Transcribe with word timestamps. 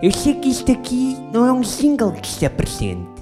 Eu 0.00 0.12
sei 0.12 0.34
que 0.34 0.48
isto 0.48 0.70
aqui 0.70 1.16
não 1.32 1.44
é 1.44 1.52
um 1.52 1.64
single 1.64 2.12
que 2.12 2.28
está 2.28 2.48
presente, 2.48 3.20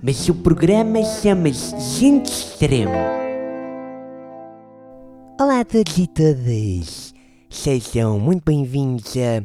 mas 0.00 0.28
o 0.28 0.34
programa 0.36 1.02
chama-se 1.02 1.98
Gente 1.98 2.30
Extremo. 2.30 2.92
Olá 5.40 5.60
a 5.60 5.64
todos 5.64 5.98
e 5.98 6.06
todas, 6.06 7.12
sejam 7.50 8.20
muito 8.20 8.44
bem-vindos 8.44 9.16
a 9.16 9.44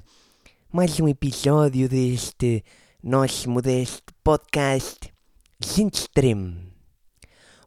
mais 0.72 1.00
um 1.00 1.08
episódio 1.08 1.90
deste 1.90 2.64
nosso 3.02 3.50
modesto 3.50 4.14
podcast 4.24 5.12
Gente 5.60 5.96
Extremo. 5.96 6.58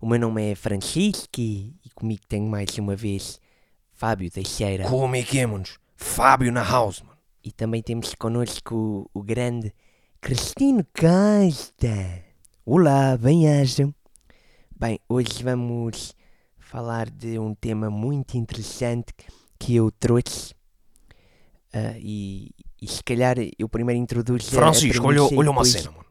O 0.01 0.07
meu 0.07 0.21
nome 0.21 0.53
é 0.53 0.55
Francisco 0.55 1.41
e, 1.41 1.75
e 1.85 1.91
comigo 1.91 2.23
tenho 2.29 2.49
mais 2.49 2.79
uma 2.79 2.95
vez 2.95 3.41
Fábio 3.93 4.31
Teixeira. 4.31 4.89
Como 4.89 5.17
é 5.17 5.23
que 5.25 5.41
é? 5.41 5.49
Fábio 5.97 6.53
na 6.53 6.63
house. 6.63 7.03
E 7.45 7.51
também 7.51 7.83
temos 7.83 8.15
connosco 8.15 9.11
o, 9.13 9.21
grande 9.21 9.75
Cristino 10.21 10.87
Costa. 10.95 12.23
Olá, 12.65 13.17
bem-ajam. 13.17 13.93
Bem, 14.79 15.01
hoje 15.09 15.43
vamos 15.43 16.15
falar 16.57 17.11
de 17.11 17.41
um 17.41 17.53
tema 17.53 17.91
muito 17.91 18.37
interessante 18.37 19.13
que 19.59 19.75
eu 19.75 19.91
trouxe. 19.91 20.55
Ah, 21.73 21.97
e, 21.99 22.51
e 22.81 22.87
se 22.87 23.03
calhar 23.03 23.37
eu 23.59 23.69
primeiro 23.69 24.01
introduzo. 24.01 24.49
Francisco, 24.49 25.09
olha, 25.09 25.25
olha 25.25 25.51
uma 25.51 25.65
cena, 25.65 25.91
mano. 25.91 26.07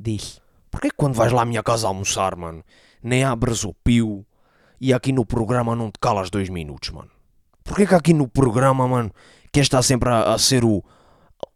Diz. 0.00 0.40
Porquê 0.68 0.90
que 0.90 0.96
quando 0.96 1.14
vais 1.14 1.30
lá 1.30 1.42
à 1.42 1.44
minha 1.44 1.62
casa 1.62 1.86
almoçar, 1.86 2.34
mano, 2.34 2.64
nem 3.00 3.22
abres 3.22 3.62
o 3.62 3.72
pio 3.72 4.26
e 4.80 4.92
aqui 4.92 5.12
no 5.12 5.24
programa 5.24 5.76
não 5.76 5.92
te 5.92 6.00
calas 6.00 6.28
dois 6.28 6.48
minutos, 6.48 6.90
mano? 6.90 7.10
Porquê 7.62 7.86
que 7.86 7.94
aqui 7.94 8.12
no 8.12 8.26
programa, 8.26 8.88
mano, 8.88 9.12
queres 9.52 9.66
estar 9.66 9.82
sempre 9.82 10.08
a, 10.08 10.34
a 10.34 10.38
ser 10.38 10.64
o, 10.64 10.82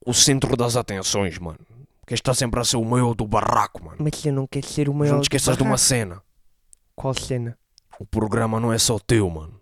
o 0.05 0.13
centro 0.15 0.57
das 0.57 0.77
atenções, 0.77 1.39
mano? 1.39 1.59
Queres 2.07 2.21
estar 2.21 2.35
sempre 2.35 2.61
a 2.61 2.65
ser 2.65 2.77
o 2.77 2.85
maior 2.85 3.15
do 3.15 3.27
barraco, 3.27 3.85
mano? 3.85 3.97
Mas 3.99 4.25
eu 4.25 4.33
não 4.33 4.47
quero 4.47 4.67
ser 4.67 4.89
o 4.89 4.93
Mas 4.93 4.99
maior. 5.09 5.15
não 5.15 5.21
te 5.21 5.25
esqueças 5.25 5.57
de 5.57 5.63
uma 5.63 5.77
cena. 5.79 6.23
Qual 6.95 7.15
cena? 7.15 7.59
O 7.99 8.07
programa 8.07 8.61
não 8.61 8.73
é 8.73 8.79
só 8.79 8.99
teu, 8.99 9.29
mano. 9.29 9.59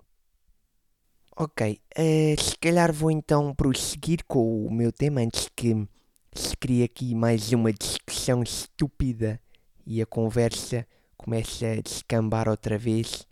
Ok, 1.36 1.80
eh, 1.96 2.36
se 2.38 2.56
calhar 2.58 2.92
vou 2.92 3.10
então 3.10 3.52
prosseguir 3.54 4.20
com 4.28 4.66
o 4.66 4.72
meu 4.72 4.92
tema 4.92 5.20
antes 5.20 5.48
que 5.56 5.88
se 6.32 6.56
crie 6.56 6.84
aqui 6.84 7.12
mais 7.14 7.50
uma 7.52 7.72
discussão 7.72 8.40
estúpida 8.42 9.40
e 9.84 10.00
a 10.00 10.06
conversa 10.06 10.86
comece 11.16 11.64
a 11.66 11.80
descambar 11.80 12.48
outra 12.48 12.78
vez 12.78 13.26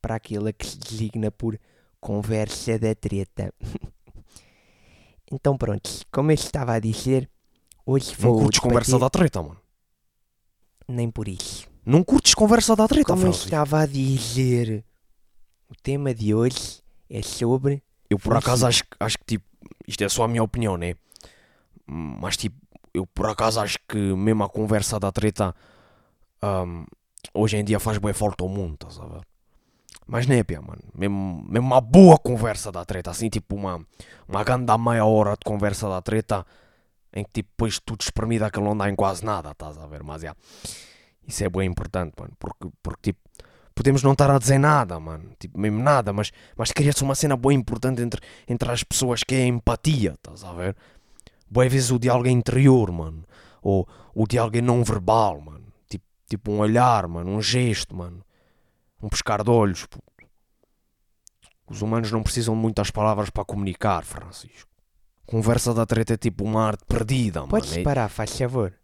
para 0.00 0.14
aquilo 0.14 0.52
que 0.52 0.66
se 0.66 0.78
designa 0.78 1.32
por 1.32 1.58
conversa 2.00 2.78
da 2.78 2.94
treta. 2.94 3.52
então 5.32 5.56
pronto, 5.56 5.90
como 6.12 6.30
eu 6.30 6.34
estava 6.34 6.74
a 6.74 6.78
dizer, 6.78 7.28
hoje 7.86 8.10
Não 8.18 8.30
vou 8.30 8.40
curtes 8.42 8.60
conversa 8.60 8.98
da 8.98 9.08
treta, 9.10 9.42
mano. 9.42 9.60
nem 10.88 11.10
por 11.10 11.28
isso. 11.28 11.66
Não 11.84 12.04
curtes 12.04 12.34
conversa 12.34 12.76
da 12.76 12.86
treta, 12.86 13.12
Como 13.12 13.22
eu 13.22 13.30
Francisco. 13.32 13.46
estava 13.48 13.80
a 13.80 13.86
dizer, 13.86 14.84
o 15.68 15.74
tema 15.82 16.14
de 16.14 16.34
hoje 16.34 16.80
é 17.10 17.22
sobre 17.22 17.82
Eu 18.10 18.18
por 18.18 18.36
acaso 18.36 18.66
acho, 18.66 18.84
que- 18.84 18.96
acho 19.00 19.18
que 19.18 19.24
tipo, 19.24 19.44
isto 19.88 20.04
é 20.04 20.08
só 20.08 20.24
a 20.24 20.28
minha 20.28 20.42
opinião, 20.42 20.76
né? 20.76 20.94
Mas 21.86 22.36
tipo, 22.36 22.56
eu 22.94 23.06
por 23.06 23.26
acaso 23.28 23.58
acho 23.60 23.78
que 23.88 23.96
mesmo 23.96 24.44
a 24.44 24.48
conversa 24.48 25.00
da 25.00 25.10
treta 25.10 25.54
ahm, 26.42 26.84
hoje 27.34 27.56
em 27.56 27.64
dia 27.64 27.80
faz 27.80 27.98
bem 27.98 28.12
falta 28.12 28.44
ao 28.44 28.48
mundo, 28.50 28.74
estás 28.74 28.98
a 29.00 29.06
ver? 29.06 29.26
Mas 30.06 30.26
não 30.26 30.34
é, 30.34 30.42
pia, 30.42 30.60
mano. 30.60 30.82
Mesmo, 30.94 31.44
mesmo 31.48 31.66
uma 31.66 31.80
boa 31.80 32.18
conversa 32.18 32.70
da 32.72 32.84
treta, 32.84 33.10
assim, 33.10 33.28
tipo 33.28 33.54
uma, 33.54 33.84
uma 34.28 34.44
grande 34.44 34.76
meia 34.78 35.04
hora 35.04 35.32
de 35.32 35.44
conversa 35.44 35.88
da 35.88 36.00
treta 36.02 36.44
em 37.12 37.24
que 37.24 37.30
tipo, 37.30 37.50
depois 37.50 37.78
tudo 37.78 38.00
espremido 38.00 38.44
aquilo 38.44 38.64
não 38.64 38.76
dá 38.76 38.88
em 38.88 38.94
quase 38.94 39.24
nada, 39.24 39.50
estás 39.50 39.76
a 39.76 39.86
ver? 39.86 40.02
Mas 40.02 40.22
já, 40.22 40.34
isso 41.26 41.44
é 41.44 41.48
bem 41.48 41.68
importante, 41.68 42.14
mano, 42.18 42.32
porque, 42.38 42.68
porque 42.82 43.12
tipo, 43.12 43.20
podemos 43.74 44.02
não 44.02 44.12
estar 44.12 44.30
a 44.30 44.38
dizer 44.38 44.58
nada, 44.58 44.98
mano, 44.98 45.30
tipo, 45.38 45.58
mesmo 45.58 45.82
nada, 45.82 46.12
mas, 46.12 46.32
mas 46.56 46.72
cria-se 46.72 47.02
uma 47.02 47.14
cena 47.14 47.36
bem 47.36 47.58
importante 47.58 48.00
entre, 48.00 48.20
entre 48.48 48.70
as 48.70 48.82
pessoas 48.82 49.22
que 49.22 49.34
é 49.34 49.42
a 49.42 49.46
empatia, 49.46 50.12
estás 50.12 50.42
a 50.42 50.52
ver? 50.52 50.76
Boas 51.50 51.70
vezes 51.70 51.90
o 51.90 51.98
diálogo 51.98 52.28
é 52.28 52.30
interior, 52.30 52.90
mano, 52.90 53.24
ou 53.62 53.86
o 54.14 54.26
diálogo 54.26 54.56
é 54.56 54.62
não 54.62 54.82
verbal, 54.82 55.40
mano, 55.40 55.66
tipo, 55.88 56.04
tipo 56.26 56.50
um 56.50 56.60
olhar, 56.60 57.06
mano, 57.06 57.30
um 57.30 57.42
gesto, 57.42 57.94
mano, 57.94 58.24
um 59.02 59.08
pescar 59.08 59.42
de 59.42 59.50
olhos, 59.50 59.84
puto. 59.86 60.04
Os 61.68 61.82
humanos 61.82 62.10
não 62.12 62.22
precisam 62.22 62.54
de 62.54 62.60
muitas 62.60 62.90
palavras 62.90 63.30
para 63.30 63.44
comunicar, 63.44 64.04
Francisco. 64.04 64.70
Conversa 65.26 65.72
da 65.72 65.86
treta 65.86 66.14
é 66.14 66.16
tipo 66.16 66.44
uma 66.44 66.66
arte 66.66 66.84
perdida, 66.84 67.40
mano. 67.40 67.50
Podes 67.50 67.76
é- 67.76 67.82
parar, 67.82 68.08
faz 68.08 68.36
favor. 68.36 68.74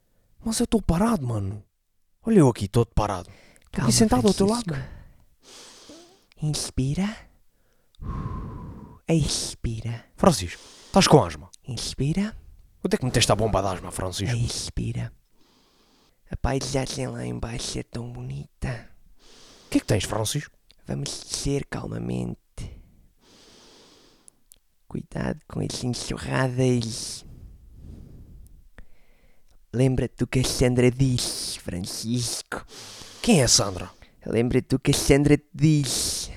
Mas 0.45 0.59
eu 0.61 0.65
estou 0.65 0.81
parado, 0.81 1.27
mano. 1.27 1.63
Olha 2.25 2.39
eu 2.39 2.49
aqui, 2.49 2.69
todo 2.69 2.89
parado. 2.95 3.29
Estou 3.29 3.71
Calma, 3.73 3.89
aqui 3.89 3.93
sentado 3.93 4.27
ao 4.27 4.35
teu 4.35 4.47
lado. 4.47 4.65
Francisco. 4.65 4.99
Inspira. 6.41 7.17
Expira. 9.09 10.05
Francisco, 10.17 10.63
estás 10.87 11.07
com 11.07 11.23
asma? 11.23 11.51
Inspira. 11.67 12.37
Onde 12.85 12.95
é 12.95 12.99
que 12.99 13.05
meteste 13.05 13.33
a 13.33 13.37
bomba 13.37 13.61
de 13.61 13.69
asma, 13.69 13.91
Francisco? 13.91 14.37
Expira. 14.37 15.13
A 16.31 16.37
paisagem 16.37 17.07
lá 17.09 17.25
embaixo 17.27 17.79
é 17.79 17.83
tão 17.83 18.11
bonita. 18.13 18.89
O 19.69 19.71
que 19.71 19.77
é 19.77 19.81
que 19.83 19.87
tens, 19.87 20.05
Francisco? 20.05 20.57
Vamos 20.87 21.11
descer 21.11 21.67
calmamente. 21.67 22.39
Cuidado 24.89 25.39
com 25.47 25.61
as 25.61 25.85
enxurradas. 25.85 27.23
Lembra-te 29.71 30.17
do 30.17 30.27
que 30.27 30.39
a 30.39 30.45
Sandra 30.45 30.91
disse, 30.91 31.59
Francisco. 31.61 32.65
Quem 33.21 33.43
é 33.43 33.45
a 33.45 33.49
Sandra? 33.49 33.91
Lembra-te 34.25 34.69
do 34.69 34.79
que 34.79 34.93
a 34.93 34.95
Sandra 34.95 35.37
te 35.37 35.51
diz. 35.53 36.31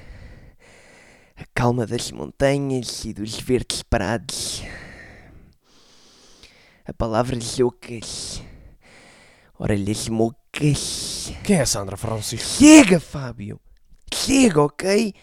A 1.37 1.45
calma 1.55 1.87
das 1.87 2.11
montanhas 2.11 3.05
e 3.05 3.13
dos 3.13 3.39
verdes 3.39 3.81
prados. 3.81 4.61
A 6.83 6.91
palavras 6.91 7.57
loucas. 7.57 8.43
Orelhas 9.61 10.09
mocas. 10.09 11.31
Quem 11.43 11.57
é 11.57 11.61
a 11.61 11.65
Sandra, 11.67 11.95
Francisco? 11.95 12.49
Chega, 12.49 12.99
Fábio. 12.99 13.61
Chega, 14.11 14.59
ok? 14.59 15.13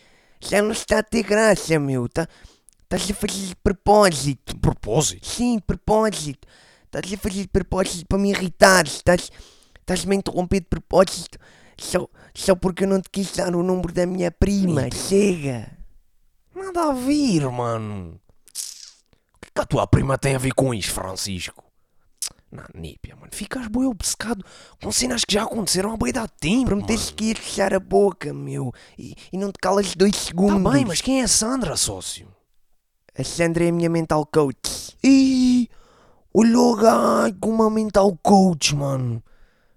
Já 0.40 0.62
não 0.62 0.70
está 0.70 1.00
a 1.00 1.02
ter 1.02 1.24
graça, 1.24 1.76
meu. 1.80 2.08
Tá, 2.08 2.28
estás 2.84 3.10
a 3.10 3.14
fazer 3.14 3.46
de 3.48 3.56
propósito. 3.56 4.54
De 4.54 4.60
propósito? 4.60 5.26
Sim, 5.26 5.56
de 5.56 5.62
propósito. 5.62 6.46
Estás 6.84 7.12
a 7.12 7.16
fazer 7.16 7.40
de 7.42 7.48
propósito 7.48 8.06
para 8.06 8.16
me 8.16 8.30
irritar. 8.30 8.86
Estás, 8.86 9.32
estás-me 9.80 10.14
a 10.14 10.18
interromper 10.20 10.60
de 10.60 10.66
propósito 10.66 11.36
só, 11.76 12.08
só 12.32 12.54
porque 12.54 12.84
eu 12.84 12.88
não 12.88 13.02
te 13.02 13.10
quis 13.10 13.32
dar 13.32 13.56
o 13.56 13.62
número 13.64 13.92
da 13.92 14.06
minha 14.06 14.30
prima. 14.30 14.88
Chega. 14.92 15.76
Nada 16.54 16.90
a 16.90 16.92
ver, 16.92 17.44
mano. 17.50 18.20
O 19.34 19.38
que 19.40 19.48
é 19.48 19.50
que 19.52 19.60
a 19.60 19.66
tua 19.66 19.84
prima 19.88 20.16
tem 20.16 20.36
a 20.36 20.38
ver 20.38 20.54
com 20.54 20.72
isto, 20.72 20.92
Francisco? 20.92 21.67
Não, 22.50 22.64
nípia, 22.74 23.14
mano. 23.14 23.28
Ficas 23.30 23.66
boi 23.68 23.86
obcecado 23.86 24.44
com 24.82 24.90
cenas 24.90 25.24
que 25.24 25.34
já 25.34 25.42
aconteceram 25.42 25.92
há 25.92 25.96
boi 25.96 26.12
da 26.12 26.26
tempo, 26.26 26.66
Prometeste 26.66 27.12
que 27.12 27.24
ias 27.26 27.38
fechar 27.38 27.74
a 27.74 27.80
boca, 27.80 28.32
meu. 28.32 28.72
E, 28.98 29.14
e 29.32 29.36
não 29.36 29.52
te 29.52 29.58
calas 29.60 29.94
dois 29.94 30.16
segundos. 30.16 30.62
Tá 30.62 30.70
bem, 30.70 30.84
mas 30.84 31.00
quem 31.02 31.20
é 31.20 31.24
a 31.24 31.28
Sandra, 31.28 31.76
sócio? 31.76 32.28
A 33.16 33.22
Sandra 33.22 33.64
é 33.64 33.68
a 33.68 33.72
minha 33.72 33.90
mental 33.90 34.24
coach. 34.24 34.96
Ih, 35.04 35.68
olha 36.32 36.58
o 36.58 36.76
gajo 36.76 37.36
com 37.38 37.50
uma 37.50 37.68
mental 37.68 38.16
coach, 38.22 38.74
mano. 38.74 39.22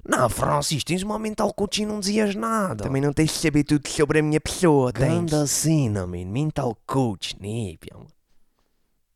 Não, 0.08 0.30
Francisco, 0.30 0.88
tens 0.88 1.04
uma 1.04 1.20
mental 1.20 1.54
coach 1.54 1.82
e 1.82 1.86
não 1.86 2.00
dizias 2.00 2.36
nada. 2.36 2.84
Também 2.84 3.02
não 3.02 3.14
tens 3.14 3.32
de 3.32 3.38
saber 3.38 3.64
tudo 3.64 3.88
sobre 3.88 4.20
a 4.20 4.24
minha 4.24 4.40
pessoa, 4.40 4.94
tens? 4.94 5.30
Grande 5.30 5.48
cena, 5.48 6.08
man. 6.08 6.26
Mental 6.26 6.76
coach, 6.88 7.36
nípia, 7.40 7.96
mano. 7.96 8.08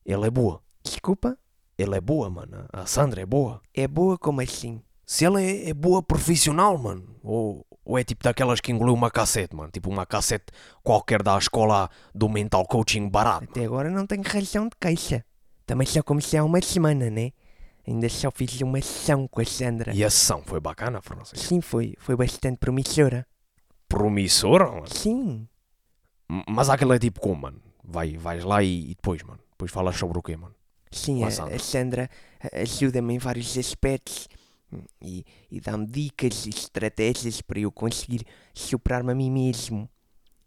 Ela 0.06 0.28
é 0.28 0.30
boa. 0.30 0.62
Desculpa? 0.84 1.38
Ela 1.78 1.98
é 1.98 2.02
boa, 2.02 2.30
mano. 2.30 2.66
A 2.72 2.86
Sandra 2.86 3.22
é 3.22 3.26
boa. 3.26 3.62
É 3.74 3.88
boa 3.88 4.18
como 4.18 4.42
assim? 4.42 4.82
Se 5.06 5.26
ela 5.26 5.42
é, 5.42 5.70
é 5.70 5.74
boa 5.74 6.02
profissional, 6.02 6.78
mano. 6.78 7.18
Ou, 7.22 7.66
ou 7.84 7.98
é 8.00 8.04
tipo 8.04 8.24
daquelas 8.24 8.62
que 8.62 8.72
engoliu 8.72 8.94
uma 8.94 9.12
cassete, 9.12 9.56
mano. 9.56 9.70
Tipo 9.72 9.90
uma 9.90 10.06
cassete 10.06 10.46
qualquer 10.82 11.22
da 11.22 11.38
escola 11.38 11.90
do 12.14 12.30
mental 12.30 12.66
coaching 12.66 13.10
barato. 13.10 13.46
Até 13.50 13.66
agora 13.66 13.90
não 13.90 14.08
tenho 14.08 14.24
razão 14.24 14.66
de 14.66 14.76
queixa. 14.80 15.24
Também 15.66 15.86
só 15.86 16.02
comecei 16.02 16.40
há 16.40 16.44
uma 16.44 16.62
semana, 16.62 17.10
né? 17.10 17.32
Ainda 17.88 18.10
só 18.10 18.32
fiz 18.32 18.60
uma 18.62 18.82
sessão 18.82 19.28
com 19.28 19.42
a 19.42 19.46
Sandra. 19.46 19.94
E 19.94 20.04
a 20.04 20.10
sessão 20.10 20.42
foi 20.44 20.60
bacana, 20.60 21.02
Francisco. 21.02 21.46
Sim, 21.46 21.62
foi. 21.62 21.94
Foi 22.00 22.16
bastante 22.16 22.58
promissora. 22.58 23.28
Promissora, 23.88 24.72
mano. 24.72 24.88
Sim. 24.88 25.48
Mas 26.48 26.70
aquela 26.70 26.96
é 26.96 27.00
tipo 27.00 27.20
como, 27.20 27.42
mano? 27.42 27.62
Vai, 27.84 28.18
vais 28.18 28.44
lá 28.44 28.64
e, 28.64 28.92
e 28.92 28.96
depois, 28.96 29.22
mano. 29.22 29.40
Depois 29.52 29.72
falas 29.72 29.96
sobre 29.96 30.18
o 30.18 30.24
quê, 30.24 30.36
mano? 30.36 30.56
Sim, 30.96 31.24
a, 31.24 31.28
a 31.28 31.60
Sandra. 31.60 32.10
ajuda-me 32.54 33.16
em 33.16 33.18
vários 33.18 33.58
aspectos 33.58 34.28
hum, 34.72 34.82
e, 35.02 35.26
e 35.52 35.60
dá-me 35.60 35.86
dicas 35.86 36.46
e 36.46 36.50
estratégias 36.50 37.42
para 37.42 37.60
eu 37.60 37.72
conseguir 37.72 38.26
superar-me 38.54 39.12
a 39.12 39.16
mim 39.16 39.30
mesmo. 39.30 39.90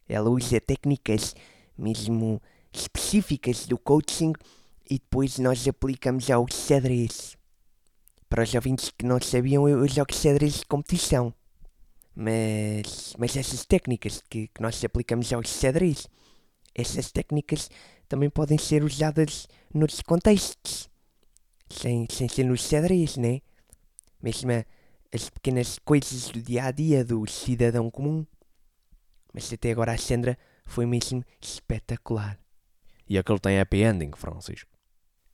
Ela 0.08 0.30
usa 0.30 0.60
técnicas 0.60 1.34
mesmo 1.76 2.40
específicas 2.72 3.66
do 3.66 3.78
coaching 3.78 4.32
e 4.90 4.94
depois 4.94 5.38
nós 5.38 5.68
aplicamos 5.68 6.30
ao 6.30 6.46
xadrez. 6.50 7.36
Para 8.28 8.42
os 8.42 8.54
ouvintes 8.54 8.90
que 8.90 9.04
não 9.04 9.20
sabiam, 9.20 9.68
eu 9.68 9.86
jogo 9.86 10.14
xadrez 10.14 10.54
de 10.54 10.66
competição. 10.66 11.32
Mas, 12.14 13.14
mas 13.18 13.36
essas 13.36 13.64
técnicas 13.64 14.22
que, 14.28 14.48
que 14.48 14.60
nós 14.60 14.82
aplicamos 14.82 15.32
ao 15.32 15.42
xadrez, 15.44 16.08
essas 16.74 17.12
técnicas 17.12 17.70
também 18.08 18.30
podem 18.30 18.58
ser 18.58 18.82
usadas 18.82 19.46
noutros 19.72 20.00
contextos. 20.02 20.88
Sem, 21.70 22.06
sem 22.10 22.28
ser 22.28 22.44
no 22.44 22.56
xadrez, 22.56 23.16
né? 23.16 23.40
Mesmo 24.22 24.50
as 25.12 25.28
pequenas 25.28 25.78
coisas 25.78 26.30
do 26.30 26.40
dia 26.40 26.64
a 26.64 26.70
dia 26.70 27.04
do 27.04 27.26
cidadão 27.26 27.90
comum. 27.90 28.26
Mas 29.32 29.52
até 29.52 29.70
agora 29.70 29.92
a 29.92 29.98
Sandra 29.98 30.38
foi 30.64 30.86
mesmo 30.86 31.22
espetacular. 31.40 32.38
E 33.08 33.18
aquele 33.18 33.38
tem 33.38 33.60
happy 33.60 33.82
ending, 33.82 34.10
Francisco. 34.16 34.70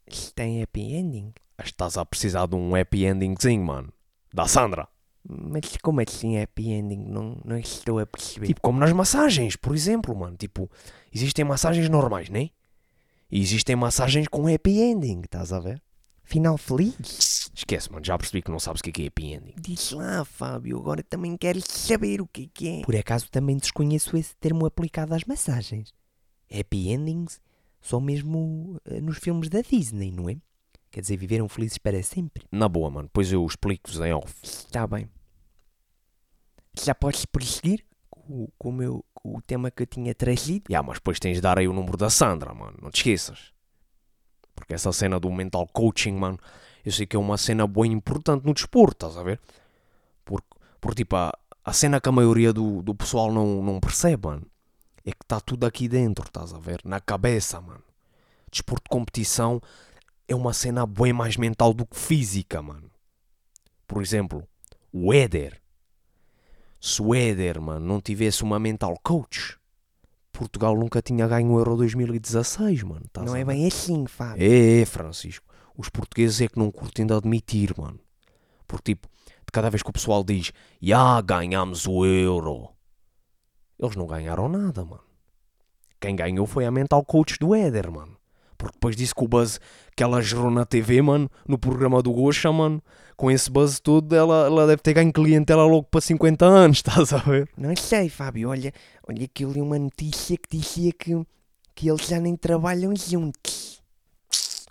Se 0.08 0.34
tem 0.34 0.62
happy 0.62 0.94
ending? 0.94 1.32
Estás 1.62 1.96
a 1.96 2.04
precisar 2.04 2.46
de 2.46 2.56
um 2.56 2.74
happy 2.74 3.04
endingzinho, 3.06 3.64
mano. 3.64 3.92
Da 4.32 4.46
Sandra. 4.46 4.88
Mas 5.26 5.76
como 5.82 6.00
assim 6.00 6.40
happy 6.40 6.70
ending? 6.70 6.98
Não, 6.98 7.40
não 7.44 7.56
estou 7.56 7.98
a 7.98 8.06
perceber. 8.06 8.48
Tipo, 8.48 8.60
como 8.60 8.78
nas 8.78 8.92
massagens, 8.92 9.56
por 9.56 9.74
exemplo, 9.74 10.14
mano. 10.14 10.36
Tipo, 10.36 10.70
existem 11.12 11.44
massagens 11.44 11.88
normais, 11.88 12.28
né? 12.28 12.50
E 13.34 13.40
existem 13.40 13.74
massagens 13.74 14.28
com 14.28 14.46
happy 14.46 14.80
ending, 14.80 15.22
estás 15.24 15.52
a 15.52 15.58
ver? 15.58 15.82
final 16.22 16.56
feliz? 16.56 17.50
Esquece, 17.52 17.90
mano. 17.90 18.04
Já 18.04 18.16
percebi 18.16 18.40
que 18.40 18.50
não 18.50 18.60
sabes 18.60 18.78
o 18.78 18.84
que 18.84 18.90
é, 18.90 18.92
que 18.92 19.02
é 19.02 19.06
happy 19.08 19.32
ending. 19.32 19.54
Diz 19.60 19.90
lá, 19.90 20.24
Fábio, 20.24 20.78
agora 20.78 21.02
também 21.02 21.36
quero 21.36 21.60
saber 21.60 22.20
o 22.20 22.28
que 22.28 22.44
é 22.44 22.48
que 22.54 22.68
é. 22.68 22.82
Por 22.82 22.94
acaso 22.94 23.28
também 23.28 23.56
desconheço 23.56 24.16
esse 24.16 24.36
termo 24.36 24.64
aplicado 24.64 25.12
às 25.14 25.24
massagens. 25.24 25.92
Happy 26.48 26.90
endings 26.90 27.40
só 27.80 27.98
mesmo 27.98 28.80
eh, 28.84 29.00
nos 29.00 29.18
filmes 29.18 29.48
da 29.48 29.62
Disney, 29.62 30.12
não 30.12 30.30
é? 30.30 30.36
Quer 30.92 31.00
dizer, 31.00 31.16
viveram 31.16 31.48
felizes 31.48 31.76
para 31.76 32.00
sempre. 32.04 32.46
Na 32.52 32.68
boa, 32.68 32.88
mano. 32.88 33.08
Depois 33.08 33.32
eu 33.32 33.44
explico-vos 33.44 34.00
em 34.00 34.12
off. 34.12 34.32
Está 34.44 34.86
bem. 34.86 35.10
Já 36.80 36.94
podes 36.94 37.26
prosseguir 37.26 37.84
com, 38.08 38.48
com 38.56 38.68
o, 38.68 38.72
meu, 38.72 39.04
o 39.24 39.40
tema 39.40 39.70
que 39.70 39.82
eu 39.82 39.86
tinha 39.86 40.14
trazido? 40.14 40.70
Ya, 40.70 40.82
mas 40.82 40.98
depois 40.98 41.18
tens 41.18 41.36
de 41.36 41.40
dar 41.40 41.58
aí 41.58 41.66
o 41.66 41.72
número 41.72 41.96
da 41.96 42.10
Sandra, 42.10 42.52
mano. 42.52 42.76
Não 42.80 42.90
te 42.90 42.98
esqueças. 42.98 43.52
Porque 44.54 44.74
essa 44.74 44.92
cena 44.92 45.18
do 45.18 45.32
mental 45.32 45.66
coaching, 45.72 46.12
mano, 46.12 46.38
eu 46.84 46.92
sei 46.92 47.06
que 47.06 47.16
é 47.16 47.18
uma 47.18 47.38
cena 47.38 47.66
bem 47.66 47.90
importante 47.90 48.44
no 48.44 48.52
desporto, 48.52 49.06
estás 49.06 49.18
a 49.18 49.24
ver? 49.24 49.40
Porque, 50.24 50.46
porque 50.80 51.02
tipo, 51.02 51.16
a, 51.16 51.32
a 51.64 51.72
cena 51.72 52.00
que 52.00 52.08
a 52.08 52.12
maioria 52.12 52.52
do, 52.52 52.82
do 52.82 52.94
pessoal 52.94 53.32
não, 53.32 53.62
não 53.62 53.80
percebe, 53.80 54.28
mano, 54.28 54.46
é 55.04 55.10
que 55.10 55.22
está 55.22 55.40
tudo 55.40 55.64
aqui 55.64 55.88
dentro, 55.88 56.26
estás 56.26 56.52
a 56.52 56.58
ver? 56.58 56.80
Na 56.84 57.00
cabeça, 57.00 57.60
mano. 57.60 57.82
Desporto 58.50 58.84
de 58.84 58.90
competição 58.90 59.60
é 60.28 60.34
uma 60.34 60.52
cena 60.52 60.86
bem 60.86 61.12
mais 61.12 61.36
mental 61.36 61.72
do 61.72 61.86
que 61.86 61.96
física, 61.98 62.62
mano. 62.62 62.90
Por 63.86 64.02
exemplo, 64.02 64.46
o 64.92 65.12
Éder. 65.12 65.60
Se 66.86 67.00
o 67.00 67.14
Éder, 67.14 67.62
mano, 67.62 67.86
não 67.86 67.98
tivesse 67.98 68.42
uma 68.42 68.58
mental 68.58 68.94
coach, 69.02 69.58
Portugal 70.30 70.76
nunca 70.76 71.00
tinha 71.00 71.26
ganho 71.26 71.50
o 71.52 71.58
Euro 71.58 71.78
2016, 71.78 72.82
mano. 72.82 73.06
não 73.24 73.34
é 73.34 73.42
bem 73.42 73.66
assim, 73.66 74.06
Fábio. 74.06 74.44
É, 74.46 74.82
é, 74.82 74.84
Francisco. 74.84 75.46
Os 75.74 75.88
portugueses 75.88 76.42
é 76.42 76.46
que 76.46 76.58
não 76.58 76.70
curtem 76.70 77.06
de 77.06 77.14
admitir, 77.14 77.72
mano. 77.74 77.98
Porque, 78.68 78.94
tipo, 78.94 79.08
de 79.24 79.50
cada 79.50 79.70
vez 79.70 79.82
que 79.82 79.88
o 79.88 79.94
pessoal 79.94 80.22
diz, 80.22 80.52
já 80.78 81.22
ganhamos 81.22 81.86
o 81.86 82.04
Euro, 82.04 82.68
eles 83.78 83.96
não 83.96 84.06
ganharam 84.06 84.46
nada, 84.46 84.84
mano. 84.84 85.04
Quem 85.98 86.14
ganhou 86.14 86.46
foi 86.46 86.66
a 86.66 86.70
mental 86.70 87.02
coach 87.02 87.38
do 87.38 87.54
Éder, 87.54 87.90
mano. 87.90 88.13
Porque 88.64 88.76
depois 88.76 88.96
disse 88.96 89.14
que 89.14 89.22
o 89.22 89.28
buzz 89.28 89.60
que 89.96 90.02
ela 90.02 90.20
gerou 90.22 90.50
na 90.50 90.64
TV, 90.64 91.00
mano, 91.02 91.30
no 91.46 91.58
programa 91.58 92.02
do 92.02 92.12
Gosha, 92.12 92.50
mano, 92.50 92.82
com 93.16 93.30
esse 93.30 93.50
buzz 93.50 93.78
todo, 93.78 94.14
ela, 94.14 94.46
ela 94.46 94.66
deve 94.66 94.82
ter 94.82 94.94
ganho 94.94 95.12
clientela 95.12 95.64
logo 95.64 95.84
para 95.84 96.00
50 96.00 96.44
anos, 96.44 96.78
estás 96.84 97.12
a 97.12 97.18
ver? 97.18 97.48
Não 97.56 97.76
sei, 97.76 98.08
Fábio. 98.08 98.48
Olha, 98.48 98.72
olha 99.06 99.28
que 99.28 99.44
eu 99.44 99.52
li 99.52 99.60
uma 99.60 99.78
notícia 99.78 100.36
que 100.36 100.56
dizia 100.56 100.92
que, 100.92 101.14
que 101.74 101.88
eles 101.88 102.06
já 102.06 102.18
nem 102.18 102.36
trabalham 102.36 102.94
juntos. 102.96 103.82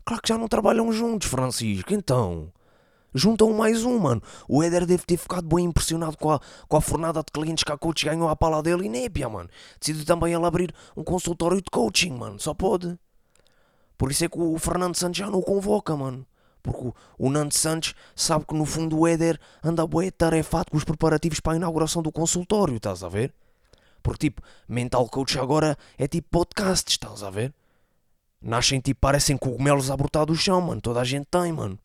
Claro 0.05 0.21
que 0.21 0.29
já 0.29 0.37
não 0.37 0.47
trabalham 0.47 0.91
juntos, 0.91 1.29
Francisco. 1.29 1.93
Então, 1.93 2.51
juntam 3.13 3.53
mais 3.53 3.85
um, 3.85 3.97
mano. 3.99 4.21
O 4.47 4.61
Éder 4.61 4.85
deve 4.85 5.05
ter 5.05 5.17
ficado 5.17 5.47
bem 5.47 5.65
impressionado 5.65 6.17
com 6.17 6.31
a, 6.31 6.41
com 6.67 6.77
a 6.77 6.81
fornada 6.81 7.19
de 7.19 7.31
clientes 7.31 7.63
que 7.63 7.71
a 7.71 7.77
coach 7.77 8.05
ganhou 8.05 8.27
à 8.27 8.35
pala 8.35 8.61
dele 8.61 8.85
e 8.85 8.89
népia, 8.89 9.29
mano. 9.29 9.49
Decidiu 9.79 10.05
também 10.05 10.33
ele 10.33 10.45
abrir 10.45 10.73
um 10.97 11.03
consultório 11.03 11.57
de 11.57 11.69
coaching, 11.71 12.11
mano. 12.11 12.39
Só 12.39 12.53
pode. 12.53 12.97
Por 13.97 14.11
isso 14.11 14.25
é 14.25 14.29
que 14.29 14.39
o 14.39 14.57
Fernando 14.57 14.95
Santos 14.95 15.17
já 15.17 15.29
não 15.29 15.39
o 15.39 15.43
convoca, 15.43 15.95
mano. 15.95 16.25
Porque 16.61 16.93
o, 17.17 17.29
Nando 17.29 17.53
Santos 17.53 17.93
sabe 18.15 18.45
que 18.45 18.55
no 18.55 18.65
fundo 18.65 18.97
o 18.97 19.07
Éder 19.07 19.37
anda 19.61 19.85
bué 19.85 20.09
tarefado 20.09 20.71
com 20.71 20.77
os 20.77 20.85
preparativos 20.85 21.41
para 21.41 21.53
a 21.53 21.55
inauguração 21.57 22.01
do 22.01 22.11
consultório, 22.11 22.77
estás 22.77 23.03
a 23.03 23.09
ver? 23.09 23.33
Porque 24.01 24.29
tipo, 24.29 24.41
mental 24.67 25.07
coach 25.09 25.37
agora 25.37 25.77
é 25.97 26.07
tipo 26.07 26.29
podcast, 26.29 26.89
estás 26.89 27.21
a 27.21 27.29
ver? 27.29 27.53
Nascem 28.41 28.79
tipo, 28.79 29.01
parecem 29.01 29.37
cogumelos 29.37 29.91
a 29.91 29.97
brotar 29.97 30.25
do 30.25 30.35
chão, 30.35 30.61
mano. 30.61 30.81
Toda 30.81 31.01
a 31.01 31.03
gente 31.03 31.25
tem, 31.25 31.51
mano. 31.51 31.77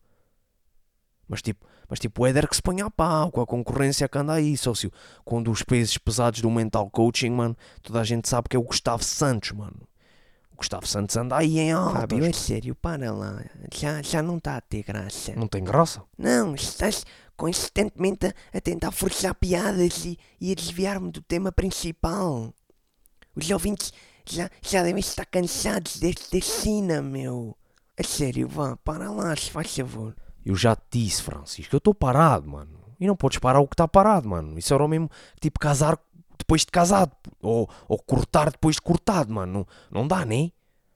Mas 1.27 1.41
tipo, 1.41 1.65
mas 1.89 1.99
tipo, 1.99 2.21
o 2.21 2.27
Éder 2.27 2.47
que 2.47 2.55
se 2.55 2.61
põe 2.61 2.81
a 2.81 2.89
pau 2.89 3.31
com 3.31 3.41
a 3.41 3.47
concorrência 3.47 4.07
que 4.07 4.17
anda 4.17 4.33
aí, 4.33 4.55
sócio. 4.55 4.91
Quando 5.25 5.51
os 5.51 5.61
pesos 5.61 5.97
pesados 5.97 6.41
do 6.41 6.49
mental 6.49 6.89
coaching, 6.89 7.31
mano, 7.31 7.57
toda 7.81 7.99
a 7.99 8.03
gente 8.03 8.29
sabe 8.29 8.47
que 8.47 8.55
é 8.55 8.59
o 8.59 8.63
Gustavo 8.63 9.03
Santos, 9.03 9.51
mano. 9.51 9.88
Gustavo 10.59 10.85
Santos 10.85 11.15
anda 11.15 11.37
aí 11.37 11.57
em 11.57 11.73
Fábio, 11.73 12.25
é 12.25 12.33
sério, 12.33 12.75
para 12.75 13.13
lá. 13.13 13.41
Já, 13.73 14.01
já 14.01 14.21
não 14.21 14.37
está 14.37 14.57
a 14.57 14.61
ter 14.61 14.83
graça. 14.83 15.33
Não 15.33 15.47
tem 15.47 15.63
graça? 15.63 16.03
Não, 16.17 16.53
estás 16.53 17.05
consistentemente 17.37 18.27
a, 18.27 18.33
a 18.53 18.59
tentar 18.59 18.91
forçar 18.91 19.33
piadas 19.35 20.03
e, 20.03 20.19
e 20.39 20.51
a 20.51 20.55
desviar-me 20.55 21.11
do 21.11 21.21
tema 21.21 21.49
principal. 21.49 22.53
Os 23.33 23.49
ouvintes 23.49 23.93
já, 24.25 24.49
já 24.61 24.83
devem 24.83 24.99
estar 24.99 25.25
cansados 25.25 25.97
desta 25.97 26.41
cena, 26.41 27.01
meu. 27.01 27.57
A 27.97 28.03
sério, 28.03 28.45
vá, 28.49 28.75
para 28.75 29.09
lá, 29.09 29.33
se 29.37 29.49
faz 29.49 29.73
favor. 29.73 30.13
Eu 30.45 30.57
já 30.57 30.75
te 30.75 30.99
disse, 30.99 31.23
Francisco, 31.23 31.73
eu 31.73 31.77
estou 31.77 31.93
parado, 31.93 32.49
mano. 32.49 32.77
E 32.99 33.07
não 33.07 33.15
podes 33.15 33.39
parar 33.39 33.61
o 33.61 33.67
que 33.67 33.75
está 33.75 33.87
parado, 33.87 34.27
mano. 34.27 34.59
Isso 34.59 34.73
era 34.73 34.83
o 34.83 34.87
mesmo 34.89 35.09
tipo 35.39 35.57
casar 35.57 35.97
depois 36.39 36.61
de 36.61 36.67
casado. 36.71 37.11
Ou, 37.41 37.69
ou 37.87 37.97
cortar 37.99 38.49
depois 38.51 38.75
de 38.77 38.81
cortado, 38.81 39.31
mano. 39.33 39.67
Não, 39.91 40.01
não 40.01 40.07
dá, 40.07 40.25
né? 40.25 40.49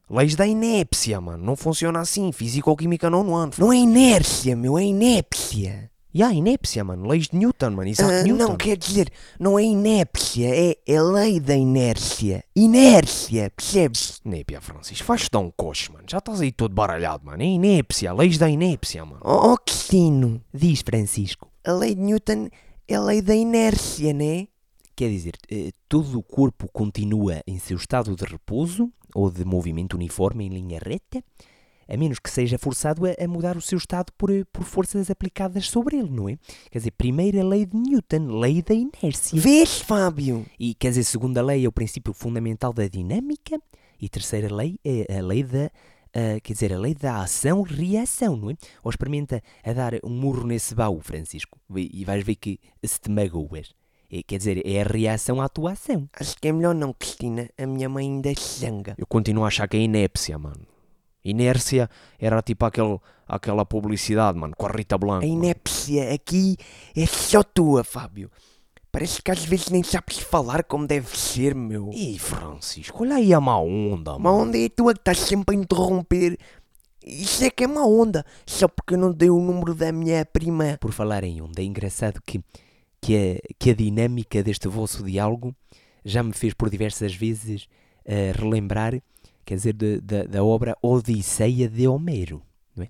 Leis 0.09 0.35
da 0.35 0.45
inépcia, 0.45 1.19
mano. 1.21 1.43
Não 1.43 1.55
funciona 1.55 1.99
assim. 1.99 2.31
Físico-química 2.31 3.09
não 3.09 3.35
ano. 3.35 3.51
Não 3.57 3.71
é 3.71 3.77
inércia, 3.77 4.55
meu, 4.55 4.77
é 4.77 4.83
inépcia. 4.83 5.89
E 6.15 6.21
há 6.21 6.31
inépcia, 6.31 6.83
mano. 6.83 7.07
Leis 7.07 7.27
de 7.29 7.35
Newton, 7.37 7.71
mano. 7.71 7.87
Isaac 7.89 8.11
Ah, 8.11 8.21
Newton. 8.23 8.43
não, 8.49 8.55
quer 8.55 8.77
dizer, 8.77 9.09
não 9.39 9.57
é 9.57 9.63
inépcia, 9.63 10.47
é, 10.53 10.75
é 10.85 11.01
lei 11.01 11.39
da 11.39 11.55
inércia. 11.55 12.43
Inércia, 12.55 13.49
percebes? 13.55 14.21
Inépcia, 14.23 14.61
Francisco. 14.61 15.05
Faz-te 15.05 15.29
dar 15.31 15.39
um 15.39 15.49
coche, 15.49 15.91
mano. 15.91 16.05
Já 16.07 16.19
estás 16.19 16.41
aí 16.41 16.51
todo 16.51 16.75
baralhado, 16.75 17.25
mano. 17.25 17.41
É 17.41 17.45
inépcia. 17.47 18.13
Leis 18.13 18.37
da 18.37 18.47
inépcia, 18.47 19.03
mano. 19.03 19.21
Oh, 19.23 19.53
oh 19.53 19.57
Cristino, 19.57 20.39
Diz 20.53 20.81
Francisco. 20.85 21.47
a 21.65 21.71
lei 21.73 21.95
de 21.95 22.01
Newton 22.01 22.49
é 22.87 22.93
a 22.95 23.01
lei 23.01 23.19
da 23.21 23.33
inércia, 23.33 24.13
né? 24.13 24.47
Quer 24.95 25.09
dizer, 25.09 25.33
eh, 25.49 25.71
todo 25.89 26.19
o 26.19 26.23
corpo 26.23 26.69
continua 26.71 27.41
em 27.47 27.57
seu 27.57 27.77
estado 27.77 28.15
de 28.15 28.23
repouso 28.23 28.91
ou 29.15 29.31
de 29.31 29.43
movimento 29.43 29.95
uniforme 29.95 30.45
em 30.45 30.49
linha 30.49 30.79
reta, 30.83 31.23
a 31.87 31.97
menos 31.97 32.19
que 32.19 32.29
seja 32.29 32.57
forçado 32.57 33.03
a, 33.05 33.27
mudar 33.27 33.57
o 33.57 33.61
seu 33.61 33.77
estado 33.77 34.11
por, 34.17 34.29
eh, 34.29 34.43
por 34.51 34.63
forças 34.63 35.09
aplicadas 35.09 35.67
sobre 35.67 35.97
ele, 35.97 36.11
não 36.11 36.29
é? 36.29 36.37
Quer 36.69 36.77
dizer, 36.77 36.91
primeira 36.91 37.43
lei 37.43 37.65
de 37.65 37.75
Newton, 37.75 38.39
lei 38.39 38.61
da 38.61 38.73
inércia. 38.73 39.39
Vês, 39.39 39.79
Fábio? 39.79 40.45
E 40.59 40.75
quer 40.75 40.89
dizer, 40.89 41.03
segunda 41.05 41.41
lei 41.41 41.65
é 41.65 41.67
o 41.67 41.71
princípio 41.71 42.13
fundamental 42.13 42.71
da 42.71 42.87
dinâmica 42.87 43.59
e 43.99 44.07
terceira 44.07 44.53
lei 44.53 44.79
é 44.83 45.17
a 45.17 45.21
lei 45.21 45.43
da 45.43 45.71
ah, 46.15 46.39
quer 46.43 46.53
dizer, 46.53 46.71
a 46.71 46.77
lei 46.77 46.93
da 46.93 47.23
ação-reação, 47.23 48.37
não 48.37 48.51
é? 48.51 48.53
Ou 48.83 48.91
experimenta 48.91 49.41
a 49.63 49.73
dar 49.73 49.93
um 50.03 50.11
murro 50.11 50.45
nesse 50.45 50.75
baú, 50.75 50.99
Francisco, 51.01 51.59
e 51.75 52.05
vais 52.05 52.23
ver 52.23 52.35
que 52.35 52.59
se 52.85 52.99
te 52.99 53.09
magoas. 53.09 53.73
É, 54.15 54.21
quer 54.21 54.37
dizer, 54.37 54.61
é 54.63 54.79
a 54.79 54.85
reação 54.85 55.41
à 55.41 55.49
tua 55.49 55.71
ação. 55.71 56.07
Acho 56.19 56.35
que 56.39 56.47
é 56.47 56.51
melhor 56.51 56.75
não, 56.75 56.93
Cristina. 56.93 57.49
A 57.57 57.65
minha 57.65 57.89
mãe 57.89 58.05
ainda 58.05 58.31
se 58.35 58.59
zanga. 58.59 58.93
Eu 58.95 59.07
continuo 59.07 59.43
a 59.43 59.47
achar 59.47 59.67
que 59.67 59.75
é 59.75 59.79
inépcia, 59.79 60.37
mano. 60.37 60.67
Inércia 61.25 61.89
era 62.19 62.39
tipo 62.43 62.63
aquele, 62.63 62.99
aquela 63.27 63.65
publicidade, 63.65 64.37
mano, 64.37 64.53
com 64.55 64.67
a 64.67 64.69
Rita 64.69 64.99
Blanco. 64.99 65.25
A 65.25 65.27
mano. 65.27 65.43
inépcia 65.45 66.13
aqui 66.13 66.57
é 66.95 67.07
só 67.07 67.41
tua, 67.41 67.83
Fábio. 67.83 68.29
Parece 68.91 69.19
que 69.19 69.31
às 69.31 69.43
vezes 69.43 69.69
nem 69.69 69.81
sabes 69.81 70.19
falar 70.19 70.63
como 70.65 70.85
deve 70.85 71.17
ser, 71.17 71.55
meu. 71.55 71.89
Ih, 71.91 72.19
Francisco, 72.19 73.01
olha 73.01 73.15
aí 73.15 73.33
a 73.33 73.41
má 73.41 73.57
onda, 73.57 74.19
mano. 74.19 74.43
onda 74.43 74.59
é 74.59 74.69
tua 74.69 74.93
que 74.93 74.99
estás 74.99 75.17
sempre 75.21 75.55
a 75.55 75.59
interromper. 75.59 76.37
Isso 77.03 77.43
é 77.43 77.49
que 77.49 77.63
é 77.63 77.67
uma 77.67 77.87
onda. 77.87 78.23
Só 78.45 78.67
porque 78.67 78.93
eu 78.93 78.99
não 78.99 79.11
dei 79.11 79.31
o 79.31 79.39
número 79.39 79.73
da 79.73 79.91
minha 79.91 80.23
prima. 80.23 80.77
Por 80.79 80.91
falar 80.91 81.23
em 81.23 81.41
onda, 81.41 81.63
é 81.63 81.65
engraçado 81.65 82.21
que, 82.23 82.39
que, 83.03 83.15
a, 83.15 83.53
que 83.59 83.69
a 83.71 83.73
dinâmica 83.73 84.41
deste 84.43 84.67
vosso 84.67 85.03
diálogo 85.03 85.55
já 86.05 86.21
me 86.23 86.33
fez 86.33 86.53
por 86.53 86.69
diversas 86.69 87.13
vezes 87.15 87.67
ah, 88.07 88.37
relembrar 88.37 89.01
quer 89.45 89.55
dizer, 89.55 89.73
de- 89.73 89.99
da, 89.99 90.23
da 90.23 90.43
obra 90.43 90.75
Odisseia 90.81 91.67
de 91.67 91.85
Homero, 91.87 92.41
não 92.75 92.83
é? 92.85 92.89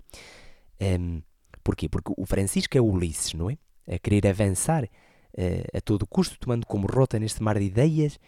Ehm, 0.78 1.20
porquê? 1.64 1.88
Porque 1.88 2.12
o 2.16 2.24
Francisco 2.24 2.76
é 2.78 2.80
o 2.80 2.84
Ulisses, 2.84 3.34
não 3.34 3.50
é? 3.50 3.58
A 3.92 3.98
querer 3.98 4.26
avançar 4.28 4.88
eh, 5.36 5.64
a 5.74 5.80
todo 5.80 6.06
custo, 6.06 6.38
tomando 6.38 6.64
como 6.66 6.86
rota 6.86 7.18
neste 7.18 7.42
mar 7.42 7.58
de 7.58 7.64
ideias, 7.64 8.20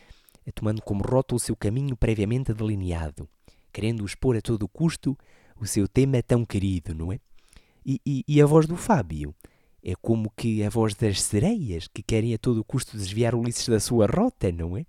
eh, 0.44 0.50
tomando 0.52 0.82
como 0.82 1.02
rota 1.04 1.34
o 1.36 1.38
seu 1.38 1.54
caminho 1.54 1.96
previamente 1.96 2.52
delineado, 2.52 3.28
querendo 3.72 4.04
expor 4.04 4.36
a 4.36 4.40
todo 4.40 4.66
custo 4.68 5.16
o 5.60 5.66
seu 5.66 5.86
tema 5.86 6.20
tão 6.22 6.44
querido, 6.44 6.94
não 6.94 7.12
é? 7.12 7.20
E, 7.84 8.00
e- 8.04 8.24
e 8.26 8.42
a 8.42 8.46
voz 8.46 8.66
do 8.66 8.76
Fábio 8.76 9.32
é 9.86 9.94
como 10.02 10.32
que 10.36 10.64
a 10.64 10.68
voz 10.68 10.96
das 10.96 11.22
sereias 11.22 11.86
que 11.86 12.02
querem 12.02 12.34
a 12.34 12.38
todo 12.38 12.64
custo 12.64 12.96
desviar 12.96 13.36
Ulisses 13.36 13.68
da 13.68 13.78
sua 13.78 14.06
rota, 14.06 14.50
não 14.50 14.76
é? 14.76 14.84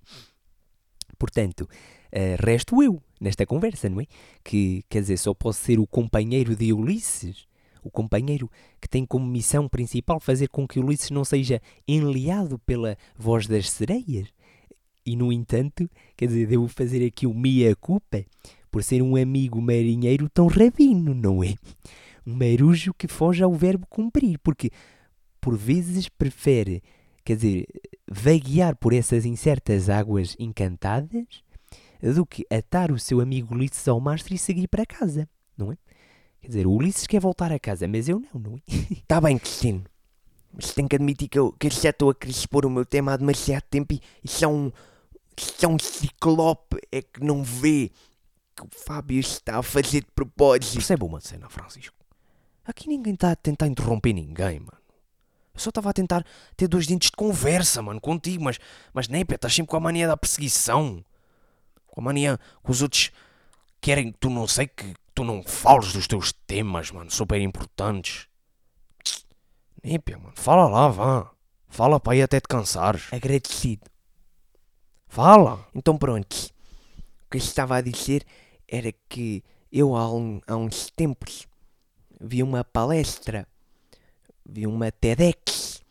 Portanto, 1.20 1.70
eh, 2.12 2.36
resto 2.40 2.82
eu 2.82 3.00
nesta 3.22 3.46
conversa, 3.46 3.88
não 3.88 4.02
é? 4.02 4.08
Que, 4.44 4.84
quer 4.90 5.02
dizer, 5.02 5.18
só 5.18 5.36
posso 5.36 5.64
ser 5.64 5.78
o 5.78 5.86
companheiro 5.86 6.56
de 6.56 6.74
Ulisses, 6.74 7.46
o 7.84 7.92
companheiro 7.92 8.50
que 8.82 8.90
tem 8.90 9.06
como 9.06 9.24
missão 9.24 9.70
principal 9.70 10.20
fazer 10.20 10.50
com 10.50 10.68
que 10.68 10.80
Ulisses 10.80 11.12
não 11.12 11.24
seja 11.24 11.62
enleado 11.88 12.58
pela 12.58 12.98
voz 13.16 13.46
das 13.46 13.70
sereias. 13.70 14.28
E, 15.06 15.16
no 15.16 15.32
entanto, 15.32 15.88
quer 16.16 16.26
dizer, 16.26 16.48
devo 16.48 16.68
fazer 16.68 17.06
aqui 17.06 17.28
o 17.28 17.36
meia 17.36 17.76
culpa 17.76 18.26
por 18.72 18.84
ser 18.84 19.04
um 19.04 19.16
amigo 19.16 19.62
marinheiro 19.62 20.28
tão 20.28 20.48
rabino, 20.48 21.14
não 21.14 21.44
é? 21.44 21.54
Um 22.28 22.36
marujo 22.36 22.94
que 22.94 23.08
foge 23.08 23.42
ao 23.42 23.54
verbo 23.54 23.88
cumprir, 23.88 24.38
porque 24.40 24.70
por 25.40 25.56
vezes 25.56 26.10
prefere, 26.10 26.84
quer 27.24 27.38
dizer, 27.38 27.66
vaguear 28.06 28.76
por 28.76 28.92
essas 28.92 29.26
incertas 29.26 29.90
águas 29.90 30.36
encantadas 30.38 31.26
do 32.02 32.26
que 32.26 32.46
atar 32.52 32.92
o 32.92 33.00
seu 33.00 33.22
amigo 33.22 33.56
Ulisses 33.56 33.88
ao 33.88 34.02
mastro 34.02 34.34
e 34.34 34.38
seguir 34.38 34.68
para 34.68 34.86
casa, 34.86 35.28
não 35.58 35.72
é? 35.72 35.78
Quer 36.42 36.48
dizer, 36.48 36.68
o 36.68 36.74
Ulisses 36.74 37.08
quer 37.08 37.22
voltar 37.22 37.50
a 37.52 37.58
casa, 37.58 37.88
mas 37.88 38.10
eu 38.10 38.20
não, 38.20 38.42
não 38.42 38.56
é? 38.58 38.62
Tá 39.08 39.22
bem, 39.22 39.38
Cristino. 39.38 39.86
Mas 40.54 40.74
tenho 40.74 40.90
que 40.90 40.96
admitir 40.96 41.30
que 41.30 41.40
eu, 41.40 41.54
que 41.54 41.68
eu 41.68 41.72
já 41.72 41.92
estou 41.92 42.10
a 42.10 42.16
querer 42.16 42.32
expor 42.32 42.66
o 42.66 42.70
meu 42.70 42.86
tema 42.86 43.14
há 43.14 43.18
demasiado 43.18 43.64
tempo 43.70 43.94
e, 43.94 44.02
e 44.24 44.28
só 44.28 44.48
um, 44.48 44.72
só 45.38 45.68
um 45.68 45.80
ciclope 45.80 46.78
é 46.92 47.02
que 47.02 47.24
não 47.24 47.44
vê 47.44 47.92
que 48.56 48.64
o 48.64 48.68
Fábio 48.72 49.20
está 49.20 49.60
a 49.60 49.64
fazer 49.64 50.02
de 50.02 50.12
propósito. 50.16 50.74
Percebe 50.74 51.04
uma 51.04 51.22
cena, 51.22 51.50
Francisco? 51.50 51.97
Aqui 52.68 52.88
ninguém 52.90 53.14
está 53.14 53.32
a 53.32 53.36
tentar 53.36 53.68
interromper 53.68 54.14
ninguém, 54.14 54.60
mano. 54.60 54.78
Eu 55.54 55.60
só 55.60 55.70
estava 55.70 55.90
a 55.90 55.94
tentar 55.94 56.24
ter 56.56 56.68
dois 56.68 56.86
dentes 56.86 57.10
de 57.10 57.16
conversa, 57.16 57.82
mano, 57.82 58.00
contigo, 58.00 58.44
mas, 58.44 58.60
mas 58.94 59.08
nem, 59.08 59.26
pé, 59.26 59.36
estás 59.36 59.56
sempre 59.56 59.72
com 59.72 59.78
a 59.78 59.80
mania 59.80 60.08
da 60.08 60.18
perseguição. 60.18 61.04
Com 61.88 62.02
a 62.02 62.04
mania 62.04 62.38
que 62.64 62.72
os 62.72 62.82
outros 62.82 63.12
querem 63.82 64.12
que 64.12 64.18
tu 64.20 64.30
não 64.30 64.48
sei, 64.48 64.68
que 64.68 64.94
tu 65.16 65.24
não 65.24 65.42
fales 65.42 65.94
dos 65.94 66.06
teus 66.08 66.32
temas, 66.46 66.92
mano, 66.92 67.10
super 67.10 67.42
importantes. 67.42 68.28
Nem, 69.84 70.00
pé, 70.00 70.16
mano, 70.18 70.34
fala 70.36 70.68
lá, 70.68 70.90
vá. 70.90 71.32
Fala 71.70 72.00
para 72.00 72.14
aí 72.14 72.22
até 72.22 72.40
te 72.40 72.48
cansares. 72.48 73.12
Agradecido. 73.12 73.90
Fala. 75.08 75.66
Então 75.74 75.98
pronto. 75.98 76.34
O 76.36 77.30
que 77.32 77.38
eu 77.38 77.40
estava 77.40 77.78
a 77.78 77.82
dizer 77.82 78.26
era 78.68 78.92
que 79.10 79.44
eu 79.72 79.96
há, 79.96 80.12
um- 80.14 80.42
há 80.48 80.56
uns 80.56 80.90
tempos 80.92 81.48
vi 82.20 82.42
uma 82.42 82.64
palestra, 82.64 83.48
vi 84.46 84.66
uma 84.66 84.92
TEDx 84.92 85.84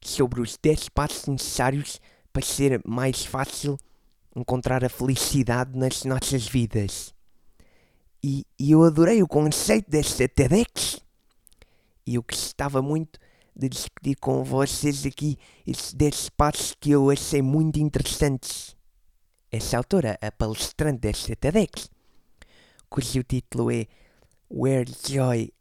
sobre 0.00 0.40
os 0.40 0.56
10 0.56 0.88
passos 0.90 1.26
necessários 1.26 2.00
para 2.32 2.44
ser 2.44 2.80
mais 2.84 3.24
fácil 3.24 3.78
encontrar 4.34 4.84
a 4.84 4.88
felicidade 4.88 5.78
nas 5.78 6.04
nossas 6.04 6.46
vidas. 6.46 7.14
E, 8.22 8.46
e 8.58 8.72
eu 8.72 8.82
adorei 8.82 9.22
o 9.22 9.28
conceito 9.28 9.90
desta 9.90 10.28
TEDx 10.28 11.00
e 12.06 12.16
eu 12.16 12.22
gostava 12.22 12.82
muito 12.82 13.18
de 13.56 13.68
discutir 13.68 14.16
com 14.16 14.42
vocês 14.42 15.06
aqui 15.06 15.38
esses 15.66 15.94
10 15.94 16.30
passos 16.30 16.74
que 16.78 16.90
eu 16.90 17.10
achei 17.10 17.40
muito 17.40 17.78
interessantes. 17.78 18.76
Essa 19.50 19.78
autora, 19.78 20.18
a 20.20 20.32
palestrante 20.32 21.00
desta 21.00 21.36
TEDx, 21.36 21.88
cujo 22.90 23.22
título 23.22 23.70
é 23.70 23.86
Where 24.50 24.90
Joy, 25.08 25.52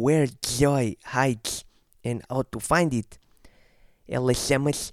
Where 0.00 0.26
Joy 0.40 0.96
Hides 1.04 1.66
and 2.02 2.22
How 2.30 2.42
to 2.44 2.58
Find 2.58 2.90
It, 2.94 3.18
ela 4.08 4.32
chama-se 4.32 4.92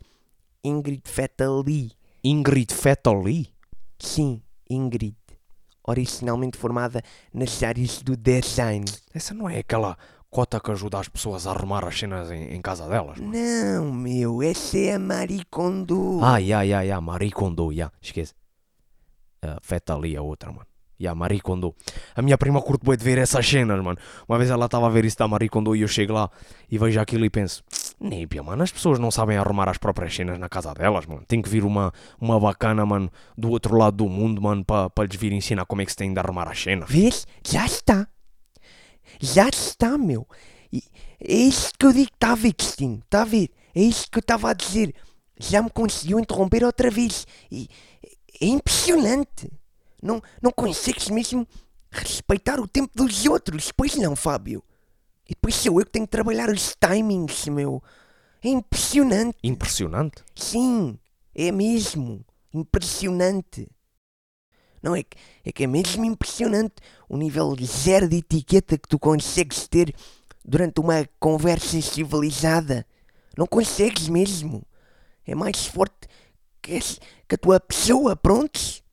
Ingrid 0.61 1.07
Fetali. 1.07 1.93
Ingrid 2.21 2.73
Fetali? 2.73 3.47
Sim, 3.97 4.41
Ingrid. 4.69 5.15
Originalmente 5.87 6.57
formada 6.57 7.01
nas 7.33 7.63
áreas 7.63 8.01
do 8.01 8.17
design. 8.17 8.83
Essa 9.13 9.33
não 9.33 9.49
é 9.49 9.59
aquela 9.59 9.97
cota 10.29 10.59
que 10.59 10.71
ajuda 10.71 10.99
as 10.99 11.07
pessoas 11.07 11.47
a 11.47 11.51
arrumar 11.51 11.85
as 11.85 11.97
cenas 11.97 12.29
em, 12.29 12.53
em 12.53 12.61
casa 12.61 12.85
delas, 12.89 13.17
mano? 13.17 13.31
Não, 13.31 13.93
meu, 13.93 14.41
essa 14.43 14.77
é 14.77 14.95
a 14.95 14.99
Marie 14.99 15.45
Kondo. 15.49 16.19
Ah, 16.21 16.39
ya, 16.39 16.63
ya, 16.63 16.81
ya, 16.81 16.99
Marie 16.99 17.31
Kondo, 17.31 17.71
ya, 17.71 17.93
esquece. 18.01 18.33
Uh, 19.41 19.55
Feta 19.61 19.95
ali 19.95 20.17
a 20.17 20.21
outra, 20.21 20.51
mano. 20.51 20.67
Ya, 20.99 21.13
Marie 21.13 21.39
Kondo. 21.39 21.75
A 22.15 22.21
minha 22.23 22.37
prima 22.37 22.59
curte 22.61 22.83
bem 22.85 22.97
de 22.97 23.03
ver 23.03 23.19
essas 23.19 23.47
cenas, 23.47 23.83
mano. 23.83 23.97
Uma 24.27 24.37
vez 24.37 24.49
ela 24.49 24.65
estava 24.65 24.87
a 24.87 24.89
ver 24.89 25.05
isso 25.05 25.17
da 25.17 25.27
Marie 25.27 25.47
Kondo 25.47 25.75
e 25.75 25.81
eu 25.81 25.87
chego 25.87 26.13
lá 26.13 26.29
e 26.69 26.77
vejo 26.77 26.99
aquilo 26.99 27.23
e 27.23 27.29
penso: 27.29 27.63
Népia, 27.99 28.41
mano, 28.41 28.63
as 28.63 28.71
pessoas 28.71 28.97
não 28.97 29.11
sabem 29.11 29.37
arrumar 29.37 29.69
as 29.69 29.77
próprias 29.77 30.15
cenas 30.15 30.39
na 30.39 30.49
casa 30.49 30.73
delas, 30.73 31.05
mano. 31.05 31.23
Tem 31.27 31.39
que 31.41 31.49
vir 31.49 31.63
uma, 31.63 31.93
uma 32.19 32.39
bacana, 32.39 32.83
mano, 32.85 33.11
do 33.37 33.49
outro 33.51 33.77
lado 33.77 33.97
do 33.97 34.09
mundo, 34.09 34.41
mano, 34.41 34.65
para 34.65 34.89
pa 34.89 35.03
lhes 35.03 35.15
vir 35.15 35.31
ensinar 35.33 35.65
como 35.65 35.81
é 35.81 35.85
que 35.85 35.91
se 35.91 35.97
tem 35.97 36.11
de 36.11 36.19
arrumar 36.19 36.49
as 36.49 36.61
cenas. 36.61 36.89
Vês? 36.89 37.27
Já 37.45 37.65
está. 37.65 38.07
Já 39.21 39.47
está, 39.49 39.97
meu. 39.97 40.27
E 40.73 40.83
é 41.19 41.33
isso 41.33 41.71
que 41.77 41.85
eu 41.85 41.93
digo, 41.93 42.09
está 42.13 42.31
a 42.31 42.35
ver, 42.35 42.53
Cristina? 42.53 42.99
Está 43.03 43.21
a 43.21 43.25
ver? 43.25 43.49
É 43.75 43.81
isso 43.81 44.09
que 44.11 44.17
eu 44.17 44.21
estava 44.21 44.49
a 44.49 44.53
dizer. 44.53 44.93
Já 45.39 45.61
me 45.61 45.69
conseguiu 45.69 46.19
interromper 46.19 46.63
outra 46.63 46.89
vez. 46.89 47.27
E 47.51 47.69
é 48.41 48.47
impressionante. 48.47 49.47
Não, 50.01 50.21
não 50.41 50.51
consegues 50.51 51.09
mesmo 51.09 51.47
respeitar 51.91 52.59
o 52.59 52.67
tempo 52.67 52.91
dos 52.95 53.25
outros. 53.25 53.71
Pois 53.71 53.95
não, 53.95 54.15
Fábio. 54.15 54.63
E 55.25 55.29
depois 55.33 55.55
sou 55.55 55.79
eu 55.79 55.85
que 55.85 55.91
tenho 55.91 56.05
que 56.05 56.11
trabalhar 56.11 56.49
os 56.49 56.75
timings, 56.75 57.47
meu. 57.47 57.81
É 58.43 58.49
impressionante. 58.49 59.37
Impressionante. 59.43 60.23
Sim, 60.35 60.97
é 61.35 61.51
mesmo. 61.51 62.23
Impressionante. 62.53 63.67
Não 64.81 64.95
é 64.95 65.03
que, 65.03 65.17
é 65.43 65.51
que 65.51 65.63
é 65.63 65.67
mesmo 65.67 66.05
impressionante 66.05 66.75
o 67.09 67.17
nível 67.17 67.55
zero 67.63 68.07
de 68.07 68.17
etiqueta 68.17 68.77
que 68.77 68.87
tu 68.87 68.99
consegues 68.99 69.67
ter 69.67 69.93
durante 70.45 70.79
uma 70.79 71.05
conversa 71.19 71.81
civilizada. 71.81 72.85
Não 73.35 73.47
consegues 73.47 74.07
mesmo. 74.07 74.63
É 75.25 75.35
mais 75.35 75.65
forte 75.65 76.07
que, 76.61 76.73
esse- 76.73 76.99
que 77.27 77.35
a 77.35 77.37
tua 77.37 77.59
pessoa, 77.59 78.15
prontos? 78.15 78.83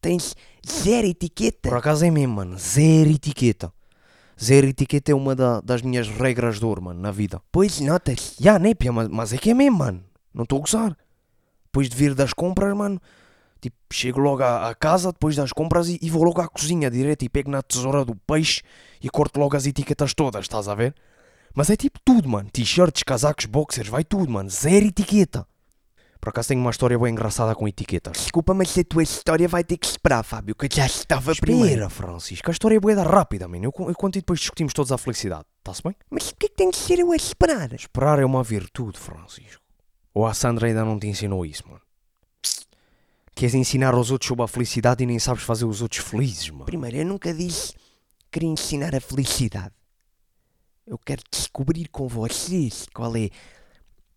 Tens 0.00 0.34
zero 0.66 1.06
etiqueta. 1.06 1.68
Por 1.68 1.78
acaso 1.78 2.04
é 2.04 2.10
mesmo, 2.10 2.36
mano. 2.36 2.58
Zero 2.58 3.10
etiqueta. 3.10 3.72
Zero 4.42 4.66
etiqueta 4.66 5.12
é 5.12 5.14
uma 5.14 5.34
da- 5.36 5.60
das 5.60 5.82
minhas 5.82 6.08
regras 6.08 6.58
de 6.58 6.64
ouro, 6.64 6.82
mano, 6.82 7.00
na 7.00 7.10
vida. 7.10 7.40
Pois 7.52 7.80
notas. 7.80 8.34
Ya, 8.40 8.58
népia, 8.58 8.90
mas, 8.92 9.08
mas 9.08 9.32
é 9.32 9.38
que 9.38 9.50
é 9.50 9.54
mesmo, 9.54 9.78
mano. 9.78 10.02
Não 10.32 10.44
estou 10.44 10.58
a 10.58 10.60
gozar. 10.62 10.96
Depois 11.66 11.88
de 11.88 11.96
vir 11.96 12.14
das 12.14 12.32
compras, 12.32 12.74
mano, 12.74 13.00
tipo, 13.60 13.76
chego 13.92 14.18
logo 14.20 14.42
à, 14.42 14.70
à 14.70 14.74
casa 14.74 15.12
depois 15.12 15.36
das 15.36 15.52
compras 15.52 15.88
e, 15.88 15.98
e 16.00 16.08
vou 16.08 16.24
logo 16.24 16.40
à 16.40 16.48
cozinha 16.48 16.90
direto 16.90 17.22
e 17.24 17.28
pego 17.28 17.50
na 17.50 17.62
tesoura 17.62 18.04
do 18.04 18.14
peixe 18.16 18.62
e 19.02 19.10
corto 19.10 19.38
logo 19.38 19.56
as 19.56 19.66
etiquetas 19.66 20.14
todas, 20.14 20.46
estás 20.46 20.66
a 20.68 20.74
ver? 20.74 20.94
Mas 21.54 21.68
é 21.68 21.76
tipo 21.76 21.98
tudo, 22.04 22.28
mano. 22.28 22.48
T-shirts, 22.50 23.02
casacos, 23.02 23.44
boxers, 23.44 23.88
vai 23.88 24.02
tudo, 24.04 24.32
mano. 24.32 24.48
Zero 24.48 24.86
etiqueta. 24.86 25.46
Por 26.20 26.28
acaso 26.28 26.48
tenho 26.48 26.60
uma 26.60 26.70
história 26.70 26.98
bem 26.98 27.12
engraçada 27.12 27.54
com 27.54 27.66
etiquetas. 27.66 28.12
Desculpa, 28.12 28.52
mas 28.52 28.76
a 28.76 28.84
tua 28.84 29.02
história 29.02 29.48
vai 29.48 29.64
ter 29.64 29.78
que 29.78 29.86
esperar, 29.86 30.22
Fábio, 30.22 30.54
que 30.54 30.66
eu 30.66 30.68
já 30.70 30.84
estava 30.84 31.34
primeiro. 31.34 31.66
Espera, 31.66 31.88
Francisco, 31.88 32.50
a 32.50 32.52
história 32.52 32.76
é 32.76 32.80
boeda 32.80 33.02
rápida, 33.02 33.48
mano. 33.48 33.64
Eu, 33.64 33.72
eu 33.88 33.94
conto 33.94 34.16
e 34.16 34.20
depois 34.20 34.38
discutimos 34.38 34.74
todos 34.74 34.92
a 34.92 34.98
felicidade. 34.98 35.46
Está-se 35.58 35.82
bem? 35.82 35.96
Mas 36.10 36.30
porquê 36.30 36.48
que 36.48 36.56
tem 36.56 36.70
que 36.70 36.76
ser 36.76 36.98
eu 36.98 37.10
a 37.10 37.16
esperar? 37.16 37.72
Esperar 37.72 38.18
é 38.18 38.24
uma 38.24 38.42
virtude, 38.42 38.98
Francisco. 38.98 39.62
Ou 40.12 40.26
a 40.26 40.34
Sandra 40.34 40.66
ainda 40.66 40.84
não 40.84 40.98
te 40.98 41.06
ensinou 41.06 41.46
isso, 41.46 41.66
mano? 41.66 41.80
Queres 43.34 43.54
ensinar 43.54 43.94
aos 43.94 44.10
outros 44.10 44.28
sobre 44.28 44.44
a 44.44 44.48
felicidade 44.48 45.02
e 45.02 45.06
nem 45.06 45.18
sabes 45.18 45.42
fazer 45.42 45.64
os 45.64 45.80
outros 45.80 46.04
felizes, 46.04 46.50
mano? 46.50 46.66
Primeiro, 46.66 46.98
eu 46.98 47.06
nunca 47.06 47.32
disse 47.32 47.72
que 47.72 47.78
queria 48.32 48.50
ensinar 48.50 48.94
a 48.94 49.00
felicidade. 49.00 49.72
Eu 50.86 50.98
quero 50.98 51.22
descobrir 51.30 51.88
com 51.88 52.06
vocês 52.06 52.86
qual 52.92 53.16
é 53.16 53.30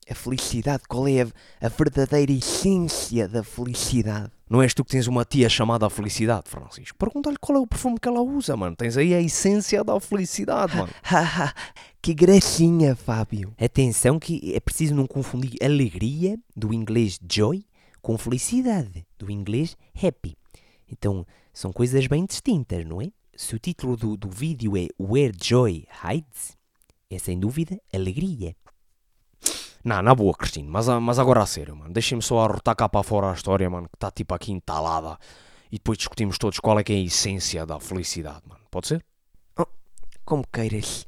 a 0.09 0.15
felicidade, 0.15 0.83
qual 0.87 1.07
é 1.07 1.21
a, 1.21 1.27
a 1.61 1.69
verdadeira 1.69 2.31
essência 2.31 3.27
da 3.27 3.43
felicidade. 3.43 4.31
Não 4.49 4.61
és 4.61 4.73
tu 4.73 4.85
que 4.85 4.91
tens 4.91 5.07
uma 5.07 5.25
tia 5.25 5.49
chamada 5.49 5.89
Felicidade, 5.89 6.47
Francisco? 6.47 6.95
Pergunta-lhe 6.97 7.37
qual 7.41 7.57
é 7.57 7.61
o 7.61 7.65
perfume 7.65 7.99
que 7.99 8.07
ela 8.07 8.21
usa, 8.21 8.55
mano. 8.55 8.75
Tens 8.75 8.97
aí 8.97 9.13
a 9.13 9.19
essência 9.19 9.83
da 9.83 9.99
felicidade, 9.99 10.75
mano. 10.75 10.93
Que 12.03 12.13
gracinha, 12.13 12.97
Fábio. 12.97 13.53
Atenção 13.57 14.19
que 14.19 14.53
é 14.53 14.59
preciso 14.59 14.93
não 14.93 15.07
confundir 15.07 15.53
alegria, 15.63 16.37
do 16.53 16.73
inglês 16.73 17.17
joy, 17.31 17.65
com 18.01 18.17
felicidade, 18.17 19.07
do 19.17 19.31
inglês 19.31 19.77
happy. 19.95 20.37
Então, 20.91 21.25
São 21.53 21.71
coisas 21.71 22.05
bem 22.07 22.25
distintas, 22.25 22.83
não 22.85 23.01
é? 23.01 23.09
Se 23.35 23.55
o 23.55 23.59
título 23.59 23.95
do, 23.95 24.17
do 24.17 24.29
vídeo 24.29 24.75
é 24.75 24.87
Where 24.99 25.33
Joy 25.41 25.87
Hides, 26.03 26.57
é 27.09 27.17
sem 27.17 27.39
dúvida 27.39 27.79
alegria. 27.93 28.55
Não, 29.83 30.01
na 30.01 30.15
boa, 30.15 30.33
Cristino, 30.33 30.71
mas, 30.71 30.87
mas 30.87 31.19
agora 31.19 31.41
a 31.41 31.45
sério, 31.45 31.75
mano. 31.75 31.93
Deixem-me 31.93 32.21
só 32.23 32.39
arrotar 32.39 32.75
cá 32.75 32.87
para 32.87 33.03
fora 33.03 33.31
a 33.31 33.33
história, 33.33 33.69
mano, 33.69 33.87
que 33.89 33.95
está 33.97 34.09
tipo 34.09 34.33
aqui 34.33 34.51
entalada. 34.51 35.17
E 35.71 35.77
depois 35.77 35.97
discutimos 35.97 36.37
todos 36.37 36.59
qual 36.59 36.79
é 36.79 36.83
que 36.83 36.93
é 36.93 36.95
a 36.95 36.99
essência 36.99 37.65
da 37.65 37.79
felicidade, 37.79 38.41
mano. 38.47 38.61
Pode 38.71 38.87
ser? 38.87 39.03
Como 40.23 40.45
queiras. 40.47 41.05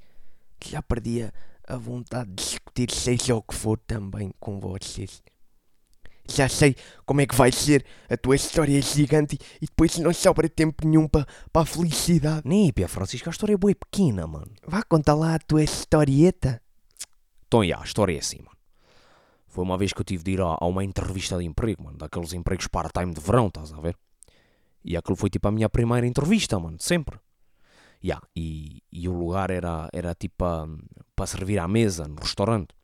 Já 0.66 0.82
perdi 0.82 1.22
a- 1.68 1.78
vontade 1.78 2.30
de 2.32 2.36
discutir 2.36 2.92
seja 2.92 3.36
o 3.36 3.42
que 3.42 3.56
for 3.56 3.80
também 3.88 4.32
com 4.40 4.60
vocês. 4.60 5.24
Já 6.28 6.50
sei 6.50 6.76
como 7.06 7.22
é 7.22 7.26
que 7.28 7.36
vai 7.36 7.52
ser 7.52 7.86
a 8.10 8.18
tua 8.18 8.36
história 8.36 8.82
gigante 8.82 9.38
e 9.62 9.68
depois 9.68 9.98
não 10.00 10.12
sobra 10.14 10.50
tempo 10.50 10.86
nenhum 10.86 11.08
para 11.08 11.26
a 11.54 11.66
felicidade. 11.66 12.42
Népia, 12.48 12.88
Francisco, 12.88 13.30
a 13.30 13.32
história 13.32 13.54
é 13.54 13.58
boa 13.58 13.72
e 13.72 13.76
pequena, 13.76 14.26
mano. 14.28 14.52
Vá 14.68 14.84
contar 14.84 15.14
lá 15.14 15.36
a 15.36 15.40
tua 15.40 15.64
historieta. 15.64 16.62
Então, 17.48 17.64
já, 17.64 17.80
a 17.80 17.84
história 17.84 18.16
é 18.16 18.20
assim, 18.20 18.40
mano. 18.40 18.55
Foi 19.56 19.64
uma 19.64 19.78
vez 19.78 19.94
que 19.94 20.02
eu 20.02 20.04
tive 20.04 20.22
de 20.22 20.32
ir 20.32 20.42
a, 20.42 20.58
a 20.60 20.66
uma 20.66 20.84
entrevista 20.84 21.38
de 21.38 21.46
emprego, 21.46 21.82
mano. 21.86 21.98
Daqueles 21.98 22.34
empregos 22.34 22.68
part-time 22.68 23.14
de 23.14 23.22
verão, 23.22 23.48
estás 23.48 23.72
a 23.72 23.80
ver? 23.80 23.96
E 24.84 24.98
aquilo 24.98 25.16
foi 25.16 25.30
tipo 25.30 25.48
a 25.48 25.52
minha 25.52 25.70
primeira 25.70 26.06
entrevista, 26.06 26.60
mano. 26.60 26.76
Sempre. 26.78 27.18
Ya, 28.04 28.22
e, 28.36 28.84
e 28.92 29.08
o 29.08 29.14
lugar 29.14 29.50
era, 29.50 29.88
era 29.94 30.14
tipo 30.14 30.44
para 31.16 31.26
servir 31.26 31.58
à 31.58 31.70
mesa, 31.70 32.06
no 32.06 32.18
restaurante. 32.22 32.76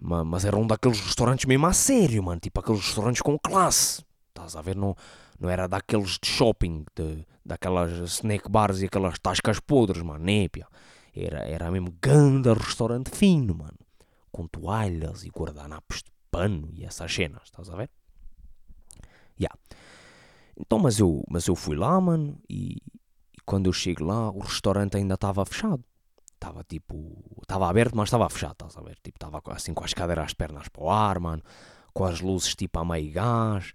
Ma- 0.00 0.24
Mas 0.24 0.46
era 0.46 0.56
um 0.56 0.66
daqueles 0.66 1.00
restaurantes 1.00 1.44
mesmo 1.44 1.66
a 1.66 1.74
sério, 1.74 2.22
mano. 2.22 2.40
Tipo 2.40 2.60
aqueles 2.60 2.80
restaurantes 2.80 3.20
com 3.20 3.38
classe. 3.38 4.02
Estás 4.30 4.56
a 4.56 4.62
ver? 4.62 4.76
Não, 4.76 4.96
não 5.38 5.50
era 5.50 5.66
daqueles 5.68 6.18
de 6.18 6.26
shopping, 6.28 6.86
de, 6.96 7.26
daquelas 7.44 7.92
snack 8.10 8.48
bars 8.50 8.80
e 8.80 8.86
aquelas 8.86 9.18
tascas 9.18 9.60
podres, 9.60 10.02
mano. 10.02 10.24
Népia. 10.24 10.66
Era, 11.14 11.40
era 11.46 11.70
mesmo 11.70 11.94
grande 12.00 12.50
restaurante 12.54 13.10
fino, 13.10 13.54
mano. 13.54 13.78
Com 14.34 14.48
toalhas 14.48 15.22
e 15.22 15.28
guardanapos 15.28 15.98
de 16.02 16.10
pano 16.28 16.68
e 16.72 16.84
essas 16.84 17.14
cenas, 17.14 17.44
estás 17.44 17.70
a 17.70 17.76
ver? 17.76 17.88
Ya. 19.38 19.50
Então, 20.58 20.80
mas 20.80 20.98
eu, 20.98 21.22
mas 21.30 21.46
eu 21.46 21.54
fui 21.54 21.76
lá, 21.76 22.00
mano, 22.00 22.36
e, 22.50 22.78
e 23.32 23.40
quando 23.46 23.66
eu 23.66 23.72
chego 23.72 24.02
lá, 24.02 24.30
o 24.30 24.40
restaurante 24.40 24.96
ainda 24.96 25.14
estava 25.14 25.44
fechado. 25.44 25.84
Estava 26.34 26.64
tipo. 26.64 27.16
Estava 27.42 27.68
aberto, 27.68 27.96
mas 27.96 28.08
estava 28.08 28.28
fechado, 28.28 28.54
estás 28.54 28.76
a 28.76 28.80
ver? 28.80 28.98
Tipo, 29.04 29.18
estava 29.18 29.40
assim 29.52 29.72
com 29.72 29.84
as 29.84 29.94
cadeiras 29.94 30.24
as 30.24 30.34
pernas 30.34 30.68
para 30.68 30.82
o 30.82 30.90
ar, 30.90 31.20
mano. 31.20 31.42
Com 31.92 32.04
as 32.04 32.20
luzes 32.20 32.56
tipo 32.56 32.76
a 32.80 32.84
meio 32.84 33.12
gás. 33.12 33.72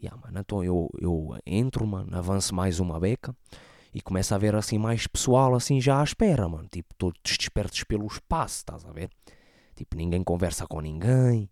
Ya, 0.00 0.12
mano, 0.16 0.38
então 0.38 0.62
eu, 0.62 0.88
eu 1.00 1.36
entro, 1.44 1.84
mano, 1.84 2.16
avanço 2.16 2.54
mais 2.54 2.78
uma 2.78 3.00
beca 3.00 3.34
e 3.92 4.00
começo 4.00 4.32
a 4.34 4.38
ver 4.38 4.54
assim 4.54 4.78
mais 4.78 5.06
pessoal 5.06 5.54
assim 5.54 5.80
já 5.80 6.00
à 6.00 6.04
espera, 6.04 6.48
mano. 6.48 6.68
Tipo, 6.70 6.94
todos 6.94 7.20
despertos 7.24 7.82
pelo 7.82 8.06
espaço, 8.06 8.58
estás 8.58 8.84
a 8.84 8.92
ver? 8.92 9.10
Tipo, 9.76 9.96
ninguém 9.96 10.24
conversa 10.24 10.66
com 10.66 10.80
ninguém. 10.80 11.48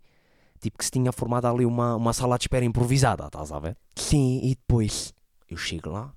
Tipo, 0.61 0.79
que 0.79 0.85
se 0.85 0.91
tinha 0.91 1.13
formado 1.13 1.47
ali 1.47 1.65
uma, 1.65 1.95
uma 1.95 2.13
sala 2.13 2.37
de 2.39 2.45
espera 2.45 2.65
improvisada, 2.65 3.27
estás 3.27 3.53
a 3.53 3.59
ver? 3.61 3.77
Sim, 3.95 4.41
e 4.43 4.57
depois? 4.57 5.15
Eu 5.49 5.57
chego 5.57 5.91
lá 5.91 6.13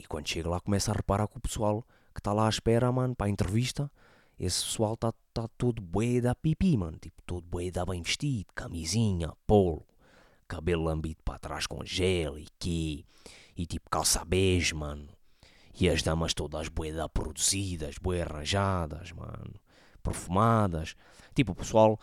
e 0.00 0.06
quando 0.06 0.28
chego 0.28 0.48
lá 0.48 0.58
começo 0.60 0.90
a 0.90 0.94
reparar 0.94 1.28
que 1.28 1.36
o 1.36 1.40
pessoal 1.40 1.84
que 2.14 2.20
está 2.20 2.32
lá 2.32 2.46
à 2.46 2.48
espera, 2.48 2.90
mano, 2.90 3.14
para 3.14 3.26
a 3.26 3.30
entrevista, 3.30 3.92
esse 4.38 4.64
pessoal 4.64 4.94
está 4.94 5.12
tá 5.34 5.46
todo 5.58 5.82
bué 5.82 6.22
da 6.22 6.34
pipi, 6.34 6.74
mano. 6.74 6.98
Tipo, 6.98 7.20
todo 7.26 7.46
bué 7.46 7.70
da 7.70 7.84
bem 7.84 8.00
vestido, 8.00 8.46
camisinha, 8.54 9.30
polo, 9.46 9.86
cabelo 10.48 10.84
lambido 10.84 11.22
para 11.22 11.38
trás 11.38 11.66
com 11.66 11.84
gel 11.84 12.38
e 12.38 12.46
que 12.58 13.04
e 13.54 13.66
tipo 13.66 13.90
calça 13.90 14.24
bege, 14.24 14.74
mano. 14.74 15.06
E 15.78 15.86
as 15.86 16.02
damas 16.02 16.32
todas 16.32 16.68
bué 16.68 16.92
da 16.92 17.06
produzidas, 17.06 17.96
bué 17.98 18.22
arranjadas, 18.22 19.12
mano. 19.12 19.54
Perfumadas. 20.00 20.94
Tipo, 21.34 21.52
o 21.52 21.54
pessoal 21.54 21.98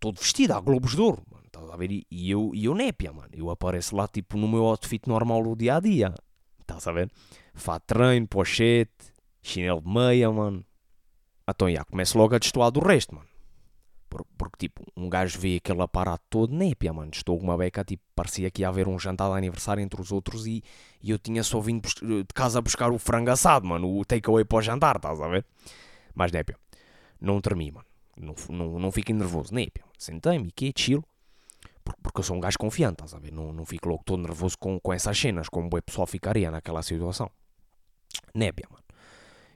todo 0.00 0.18
vestido 0.20 0.52
a 0.54 0.60
globos 0.60 0.92
de 0.94 1.00
ouro, 1.00 1.22
mano. 1.30 1.44
Estás 1.46 1.70
a 1.70 1.76
ver? 1.76 1.90
E, 2.10 2.30
eu, 2.30 2.52
e 2.54 2.64
eu 2.66 2.74
népia, 2.74 3.12
mano. 3.12 3.30
Eu 3.32 3.50
apareço 3.50 3.96
lá, 3.96 4.06
tipo, 4.06 4.36
no 4.36 4.46
meu 4.48 4.64
outfit 4.64 5.06
normal 5.08 5.42
do 5.42 5.56
dia 5.56 5.76
a 5.76 5.80
dia. 5.80 6.14
Estás 6.60 6.86
a 6.86 6.92
ver? 6.92 7.10
Fato 7.54 7.82
treino, 7.86 8.26
pochete, 8.28 8.92
chinelo 9.42 9.80
de 9.80 9.88
meia, 9.88 10.30
mano. 10.30 10.64
Então, 11.48 11.70
já, 11.70 11.82
começo 11.84 12.18
logo 12.18 12.34
a 12.34 12.38
destoar 12.38 12.70
do 12.70 12.80
resto, 12.80 13.14
mano. 13.14 13.26
Por- 14.08 14.24
Porque, 14.36 14.68
tipo, 14.68 14.84
um 14.96 15.08
gajo 15.08 15.38
vê 15.40 15.56
aquele 15.56 15.82
aparato 15.82 16.22
todo 16.30 16.54
népia, 16.54 16.92
mano. 16.92 17.10
Estou 17.12 17.36
com 17.38 17.44
uma 17.44 17.56
beca, 17.56 17.84
tipo, 17.84 18.02
parecia 18.14 18.50
que 18.50 18.62
ia 18.62 18.68
haver 18.68 18.86
um 18.86 18.98
jantar 18.98 19.30
de 19.30 19.36
aniversário 19.36 19.82
entre 19.82 20.00
os 20.00 20.12
outros 20.12 20.46
e, 20.46 20.62
e 21.02 21.10
eu 21.10 21.18
tinha 21.18 21.42
só 21.42 21.58
vindo 21.60 21.80
bus- 21.82 21.94
de 21.94 22.24
casa 22.34 22.60
buscar 22.60 22.90
o 22.92 22.98
frango 22.98 23.30
assado, 23.30 23.66
mano. 23.66 23.98
O 23.98 24.04
takeaway 24.04 24.44
para 24.44 24.58
o 24.58 24.62
jantar, 24.62 24.96
estás 24.96 25.20
a 25.20 25.28
ver? 25.28 25.44
Mas, 26.14 26.30
népia, 26.32 26.56
não 27.20 27.40
tremi. 27.40 27.72
Não, 28.16 28.34
não, 28.50 28.78
não 28.78 28.90
fiquem 28.92 29.14
nervoso, 29.14 29.54
népia. 29.54 29.84
Sentei-me, 29.96 30.50
que 30.50 30.72
chill. 30.76 31.04
Por- 31.84 31.96
Porque 32.02 32.20
eu 32.20 32.24
sou 32.24 32.36
um 32.36 32.40
gajo 32.40 32.58
confiante, 32.58 32.94
estás 32.94 33.14
a 33.14 33.18
ver? 33.18 33.32
Não, 33.32 33.52
não 33.52 33.64
fico 33.64 33.88
logo 33.88 34.02
todo 34.04 34.20
nervoso 34.22 34.56
com, 34.58 34.78
com 34.80 34.92
essas 34.92 35.18
cenas, 35.18 35.48
como 35.48 35.68
o 35.68 35.82
pessoal 35.82 36.06
ficaria 36.06 36.50
naquela 36.50 36.82
situação. 36.82 37.30
Népia, 38.34 38.66
mano. 38.70 38.82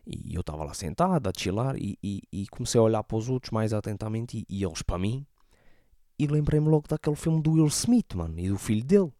E 0.07 0.35
eu 0.35 0.40
estava 0.40 0.64
lá 0.64 0.75
sentado, 0.75 1.29
a 1.29 1.33
chilar, 1.37 1.77
e, 1.77 1.96
e, 2.03 2.22
e 2.33 2.46
comecei 2.48 2.79
a 2.79 2.83
olhar 2.83 3.03
para 3.05 3.16
os 3.16 3.29
outros 3.29 3.51
mais 3.51 3.72
atentamente, 3.72 4.38
e, 4.38 4.46
e 4.48 4.64
eles 4.64 4.83
para 4.83 4.98
mim. 4.98 5.25
E 6.18 6.27
lembrei-me 6.27 6.68
logo 6.68 6.87
daquele 6.88 7.16
filme 7.16 7.40
do 7.42 7.53
Will 7.53 7.66
Smith, 7.66 8.14
mano, 8.14 8.38
e 8.38 8.48
do 8.48 8.59
filho 8.59 8.85
dele. 8.85 9.12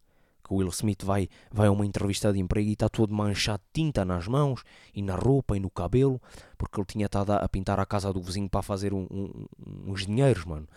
Que 0.43 0.53
o 0.53 0.57
Will 0.57 0.69
Smith 0.69 1.03
vai, 1.03 1.29
vai 1.51 1.67
a 1.67 1.71
uma 1.71 1.85
entrevista 1.85 2.33
de 2.33 2.39
emprego 2.39 2.69
e 2.69 2.73
está 2.73 2.89
todo 2.89 3.13
manchado 3.13 3.63
de 3.63 3.81
tinta 3.81 4.03
nas 4.03 4.27
mãos, 4.27 4.63
e 4.93 5.01
na 5.01 5.15
roupa, 5.15 5.55
e 5.55 5.59
no 5.59 5.69
cabelo, 5.69 6.21
porque 6.57 6.79
ele 6.79 6.85
tinha 6.85 7.05
estado 7.05 7.31
a, 7.31 7.47
pintar 7.47 7.79
a 7.79 7.85
casa 7.85 8.11
do 8.11 8.21
vizinho 8.21 8.49
para 8.49 8.61
fazer 8.61 8.93
um- 8.93 9.07
um- 9.09 9.45
uns 9.87 10.05
dinheiros, 10.05 10.43
mano. 10.45 10.67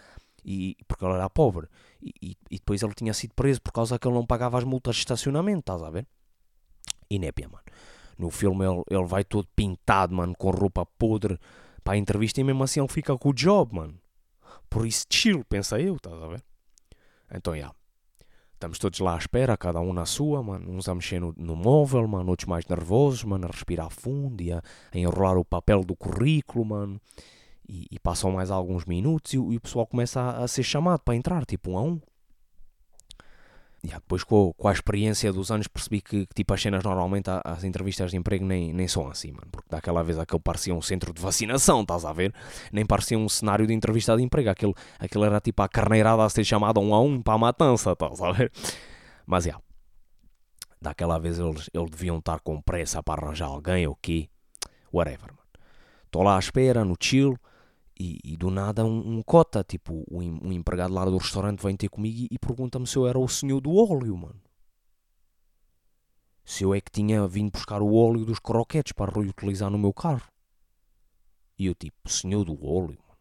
E, 0.45 0.77
porque 0.87 1.05
ele 1.05 1.15
era 1.15 1.29
pobre. 1.29 1.67
E, 2.01 2.37
e, 2.51 2.57
depois 2.59 2.81
ele 2.83 2.95
tinha 2.95 3.13
sido 3.13 3.35
preso 3.35 3.61
por 3.61 3.73
causa 3.73 3.99
que 3.99 4.07
ele 4.07 4.15
não 4.15 4.25
pagava 4.25 4.57
as 4.57 4.63
multas 4.65 4.95
de 4.95 5.01
estacionamento, 5.01 5.59
estás 5.61 5.83
a 5.83 5.91
ver? 5.91 6.07
E 7.11 7.19
népia, 7.19 7.49
mano. 7.49 7.65
No 8.17 8.31
filme 8.31 8.65
ele, 8.65 8.83
ele 8.89 9.05
vai 9.07 9.25
todo 9.25 9.49
pintado, 9.57 10.15
mano, 10.15 10.35
com 10.39 10.51
roupa 10.51 10.87
podre 10.87 11.39
para 11.83 11.95
a 11.95 11.97
entrevista 11.97 12.41
e 12.41 12.45
mesmo 12.45 12.63
assim 12.63 12.79
ele 12.81 12.89
fica 12.89 13.17
com 13.19 13.31
o 13.31 13.35
job, 13.35 13.75
mano. 13.75 13.99
Por 14.71 14.87
isso, 14.87 15.07
chill, 15.13 15.45
pensa 15.45 15.81
eu, 15.81 15.97
estás 15.97 16.23
a 16.23 16.29
ver? 16.29 16.43
Então, 17.33 17.57
já. 17.57 17.73
Estamos 18.57 18.79
todos 18.79 18.99
lá 19.01 19.15
à 19.15 19.19
espera, 19.19 19.55
cada 19.55 19.81
um 19.81 19.93
na 19.93 20.07
sua, 20.07 20.43
mano. 20.43 20.71
Uns 20.73 20.89
a 20.89 20.95
mexer 20.95 21.21
no, 21.21 21.35
no 21.37 21.55
móvel, 21.55 22.09
mano. 22.09 22.31
Outros 22.31 22.49
mais 22.49 22.67
nervosos, 22.67 23.23
mano. 23.23 23.45
A 23.47 23.51
respirar 23.51 23.91
fundo 23.91 24.43
e 24.43 24.51
a, 24.51 24.63
a 24.93 24.99
enrolar 24.99 25.37
o 25.37 25.45
papel 25.45 25.85
do 25.85 25.95
currículo, 25.95 26.65
mano. 26.65 26.99
E, 27.69 27.87
e 27.91 27.99
passam 27.99 28.33
mais 28.33 28.51
alguns 28.51 28.87
minutos 28.87 29.35
e, 29.35 29.39
o- 29.39 29.53
e 29.53 29.57
o 29.57 29.61
pessoal 29.61 29.87
começa 29.87 30.21
a, 30.23 30.45
a 30.45 30.49
ser 30.49 30.63
chamado 30.63 31.01
para 31.01 31.15
entrar, 31.15 31.45
tipo 31.45 31.73
um 31.73 31.77
a 31.79 31.83
um. 31.83 32.01
E 33.85 33.93
ah, 33.93 33.97
depois, 33.97 34.25
com, 34.25 34.53
com 34.55 34.69
a 34.69 34.73
experiência 34.73 35.33
dos 35.33 35.51
anos, 35.51 35.69
percebi 35.69 36.01
que, 36.01 36.27
que, 36.27 36.35
tipo, 36.35 36.53
as 36.53 36.61
cenas 36.61 36.83
normalmente, 36.83 37.31
as 37.45 37.63
entrevistas 37.63 38.11
de 38.11 38.17
emprego 38.17 38.45
nem, 38.45 38.73
nem 38.73 38.89
são 38.89 39.09
assim, 39.09 39.31
mano. 39.31 39.47
Porque 39.51 39.69
daquela 39.71 40.03
vez 40.03 40.19
aquele 40.19 40.41
parecia 40.41 40.75
um 40.75 40.83
centro 40.83 41.13
de 41.13 41.21
vacinação, 41.21 41.83
estás 41.83 42.05
a 42.05 42.13
ver? 42.13 42.35
Nem 42.73 42.85
parecia 42.85 43.19
um 43.19 43.29
cenário 43.29 43.67
de 43.67 43.73
entrevista 43.73 44.17
de 44.17 44.23
emprego. 44.23 44.51
Aquele, 44.51 44.75
aquele 44.99 45.25
era 45.25 45.41
tipo 45.41 45.63
a 45.63 45.69
carneirada 45.69 46.25
a 46.25 46.29
ser 46.29 46.45
chamada 46.45 46.81
um 46.81 46.95
a 46.95 47.01
um 47.01 47.23
para 47.23 47.35
a 47.35 47.39
matança, 47.39 47.93
estás 47.93 48.21
a 48.21 48.33
ver? 48.33 48.51
Mas, 49.25 49.45
já. 49.45 49.61
Daquela 50.81 51.19
vez 51.19 51.39
eles, 51.39 51.71
eles 51.73 51.91
deviam 51.91 52.19
estar 52.19 52.41
com 52.41 52.61
pressa 52.61 53.03
para 53.03 53.25
arranjar 53.25 53.47
alguém 53.47 53.87
ou 53.87 53.97
quê. 53.97 54.29
Whatever, 54.93 55.29
mano. 55.29 55.47
Estou 56.07 56.23
lá 56.23 56.37
à 56.37 56.39
espera, 56.39 56.85
no 56.85 56.97
chill. 56.99 57.37
E, 57.99 58.21
e 58.23 58.37
do 58.37 58.51
nada 58.51 58.85
um, 58.85 59.19
um 59.19 59.23
cota, 59.23 59.65
tipo, 59.65 60.05
um, 60.11 60.49
um 60.49 60.53
empregado 60.53 60.93
lá 60.93 61.05
do 61.07 61.17
restaurante 61.17 61.63
vem 61.63 61.77
ter 61.77 61.89
comigo 61.89 62.19
e, 62.19 62.29
e 62.31 62.39
pergunta-me 62.39 62.87
se 62.87 62.97
eu 62.97 63.07
era 63.07 63.19
o 63.19 63.27
senhor 63.27 63.61
do 63.61 63.75
óleo, 63.75 64.17
mano. 64.17 64.41
Se 66.45 66.63
eu 66.63 66.75
é 66.75 66.81
que 66.81 66.91
tinha 66.91 67.27
vindo 67.27 67.53
buscar 67.53 67.81
o 67.81 67.95
óleo 67.95 68.25
dos 68.25 68.39
croquetes 68.39 68.93
para 68.93 69.13
reutilizar 69.13 69.71
no 69.71 69.79
meu 69.79 69.93
carro. 69.93 70.31
E 71.59 71.67
eu 71.67 71.75
tipo, 71.75 72.09
senhor 72.09 72.45
do 72.45 72.53
óleo, 72.53 72.99
mano. 72.99 73.19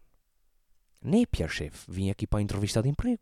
Népia, 1.02 1.48
chefe, 1.48 1.90
vim 1.90 2.10
aqui 2.10 2.28
para 2.28 2.40
a 2.40 2.42
entrevista 2.42 2.84
de 2.84 2.90
emprego. 2.90 3.22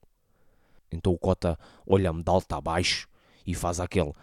Então 0.91 1.13
o 1.13 1.19
cota 1.19 1.57
olha-me 1.85 2.23
de 2.23 2.29
alto 2.29 2.51
a 2.53 2.61
baixo 2.61 3.07
e 3.45 3.53
faz 3.53 3.79
aquele 3.79 4.13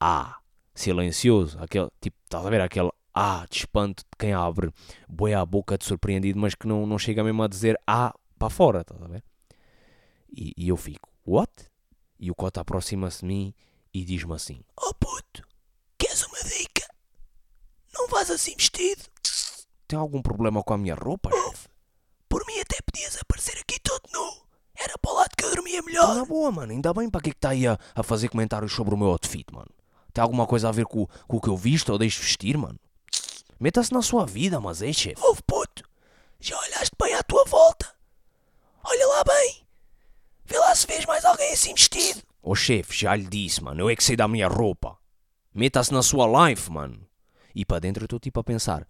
ah, 0.00 0.38
silencioso, 0.74 1.58
aquele, 1.60 1.88
tipo, 2.00 2.16
estás 2.24 2.46
a 2.46 2.50
ver, 2.50 2.60
aquele 2.60 2.90
ah, 3.14 3.46
de 3.50 3.58
espanto 3.58 4.02
de 4.04 4.16
quem 4.18 4.32
abre 4.32 4.72
bué 5.08 5.34
a 5.34 5.44
boca 5.44 5.76
de 5.78 5.84
surpreendido, 5.84 6.38
mas 6.38 6.54
que 6.54 6.66
não, 6.66 6.86
não 6.86 6.98
chega 6.98 7.24
mesmo 7.24 7.42
a 7.42 7.48
dizer 7.48 7.78
ah 7.86 8.14
para 8.38 8.50
fora, 8.50 8.80
estás 8.82 9.02
a 9.02 9.06
ver? 9.08 9.22
E, 10.30 10.52
e 10.56 10.68
eu 10.68 10.76
fico, 10.76 11.08
what? 11.26 11.50
E 12.18 12.30
o 12.30 12.34
cota 12.34 12.60
aproxima-se 12.60 13.20
de 13.20 13.26
mim 13.26 13.54
e 13.94 14.04
diz-me 14.04 14.34
assim: 14.34 14.60
Oh 14.76 14.92
puto, 14.94 15.42
queres 15.96 16.22
uma 16.24 16.38
dica? 16.42 16.86
Não 17.94 18.08
vás 18.08 18.30
assim 18.30 18.54
vestido. 18.56 19.02
Tem 19.86 19.98
algum 19.98 20.20
problema 20.20 20.62
com 20.62 20.74
a 20.74 20.78
minha 20.78 20.94
roupa, 20.94 21.30
chefe? 21.30 21.68
Por 22.28 22.44
mim 22.46 22.58
até 22.60 22.76
podias 22.82 23.16
aparecer 23.20 23.58
aqui 23.58 23.80
todo 23.80 24.02
nu. 24.12 24.42
Era 24.76 24.96
para 24.98 25.10
o 25.10 25.14
lado 25.14 25.30
que 25.36 25.44
eu 25.44 25.50
dormia 25.50 25.80
Tá 25.80 25.86
melhor. 25.86 26.14
na 26.14 26.24
boa, 26.24 26.52
mano. 26.52 26.72
Ainda 26.72 26.92
bem 26.94 27.08
para 27.10 27.20
que 27.22 27.30
é 27.30 27.32
que 27.32 27.38
está 27.38 27.48
aí 27.50 27.66
a, 27.66 27.78
a 27.94 28.02
fazer 28.02 28.28
comentários 28.28 28.72
sobre 28.72 28.94
o 28.94 28.98
meu 28.98 29.08
outfit, 29.08 29.46
mano. 29.52 29.70
Tem 30.12 30.22
alguma 30.22 30.46
coisa 30.46 30.68
a 30.68 30.72
ver 30.72 30.84
com, 30.86 31.06
com 31.26 31.36
o 31.36 31.40
que 31.40 31.48
eu 31.48 31.56
visto 31.56 31.90
ou 31.90 31.98
deixo 31.98 32.20
vestir, 32.22 32.56
mano? 32.56 32.78
Meta-se 33.60 33.92
na 33.92 34.02
sua 34.02 34.24
vida, 34.24 34.60
mas 34.60 34.82
é, 34.82 34.92
chefe. 34.92 35.20
Ouve, 35.20 35.42
puto, 35.46 35.82
já 36.38 36.56
olhaste 36.58 36.94
bem 37.00 37.14
à 37.14 37.22
tua 37.22 37.44
volta? 37.44 37.92
Olha 38.84 39.06
lá 39.06 39.24
bem. 39.24 39.66
Vê 40.44 40.58
lá 40.58 40.74
se 40.74 40.86
vês 40.86 41.04
mais 41.04 41.24
alguém 41.24 41.52
assim 41.52 41.74
vestido. 41.74 42.22
Ô 42.42 42.54
chefe, 42.54 42.96
já 42.96 43.14
lhe 43.14 43.26
disse, 43.26 43.62
mano, 43.62 43.82
eu 43.82 43.90
é 43.90 43.96
que 43.96 44.04
sei 44.04 44.16
da 44.16 44.28
minha 44.28 44.48
roupa. 44.48 44.96
Meta-se 45.52 45.92
na 45.92 46.02
sua 46.02 46.48
life, 46.48 46.70
mano. 46.70 47.06
E 47.54 47.64
para 47.64 47.80
dentro 47.80 48.04
eu 48.04 48.06
estou 48.06 48.20
tipo 48.20 48.38
a 48.38 48.44
pensar, 48.44 48.86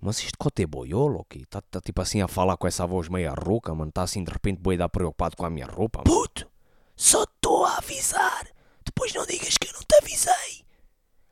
mas 0.00 0.18
isto 0.18 0.38
cote 0.38 0.64
boiola, 0.64 1.18
ok? 1.18 1.42
Está 1.42 1.60
tá, 1.60 1.80
tipo 1.80 2.00
assim 2.00 2.22
a 2.22 2.28
falar 2.28 2.56
com 2.56 2.66
essa 2.66 2.86
voz 2.86 3.08
meia 3.08 3.34
rouca, 3.34 3.74
mano. 3.74 3.88
Está 3.88 4.02
assim 4.02 4.22
de 4.22 4.30
repente 4.30 4.60
boi 4.60 4.76
dar 4.76 4.88
preocupado 4.88 5.36
com 5.36 5.44
a 5.44 5.50
minha 5.50 5.66
roupa, 5.66 6.02
mano. 6.06 6.20
Puto, 6.20 6.46
só 6.94 7.24
estou 7.24 7.64
a 7.64 7.78
avisar. 7.78 8.46
Depois 8.84 9.12
não 9.12 9.26
digas 9.26 9.56
que 9.58 9.66
eu 9.66 9.72
não 9.72 9.80
te 9.80 9.96
avisei. 9.96 10.64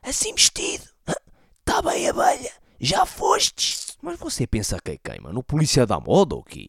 Assim 0.03 0.35
vestido. 0.35 0.85
Tá 1.65 1.81
bem, 1.81 2.09
abelha. 2.09 2.53
Já 2.85 3.07
fostes. 3.07 3.97
Mas 4.03 4.19
você 4.19 4.45
pensa 4.45 4.77
que 4.85 4.91
é 4.91 4.99
quem, 4.99 5.21
mano? 5.21 5.39
O 5.39 5.45
polícia 5.45 5.87
da 5.87 6.01
moda 6.01 6.35
ou 6.35 6.43
quê? 6.43 6.69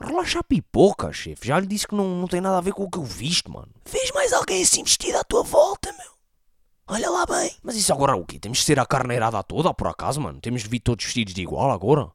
Relaxa 0.00 0.38
a 0.38 0.44
pipoca, 0.44 1.12
chefe. 1.12 1.48
Já 1.48 1.58
lhe 1.58 1.66
disse 1.66 1.86
que 1.88 1.96
não, 1.96 2.06
não 2.20 2.28
tem 2.28 2.40
nada 2.40 2.58
a 2.58 2.60
ver 2.60 2.72
com 2.72 2.84
o 2.84 2.90
que 2.90 2.96
eu 2.98 3.04
visto, 3.04 3.50
mano. 3.50 3.68
Vês 3.90 4.12
mais 4.12 4.32
alguém 4.32 4.62
assim 4.62 4.84
vestido 4.84 5.18
à 5.18 5.24
tua 5.24 5.42
volta, 5.42 5.92
meu? 5.94 6.12
Olha 6.86 7.10
lá 7.10 7.26
bem. 7.26 7.56
Mas 7.60 7.74
isso 7.74 7.92
agora 7.92 8.12
é 8.12 8.14
o 8.14 8.24
quê? 8.24 8.38
Temos 8.38 8.58
de 8.58 8.64
ser 8.64 8.78
a 8.78 8.86
carneirada 8.86 9.42
toda, 9.42 9.74
por 9.74 9.88
acaso, 9.88 10.20
mano? 10.20 10.40
Temos 10.40 10.62
de 10.62 10.68
vir 10.68 10.78
todos 10.78 11.04
vestidos 11.04 11.34
de 11.34 11.42
igual 11.42 11.72
agora? 11.72 12.08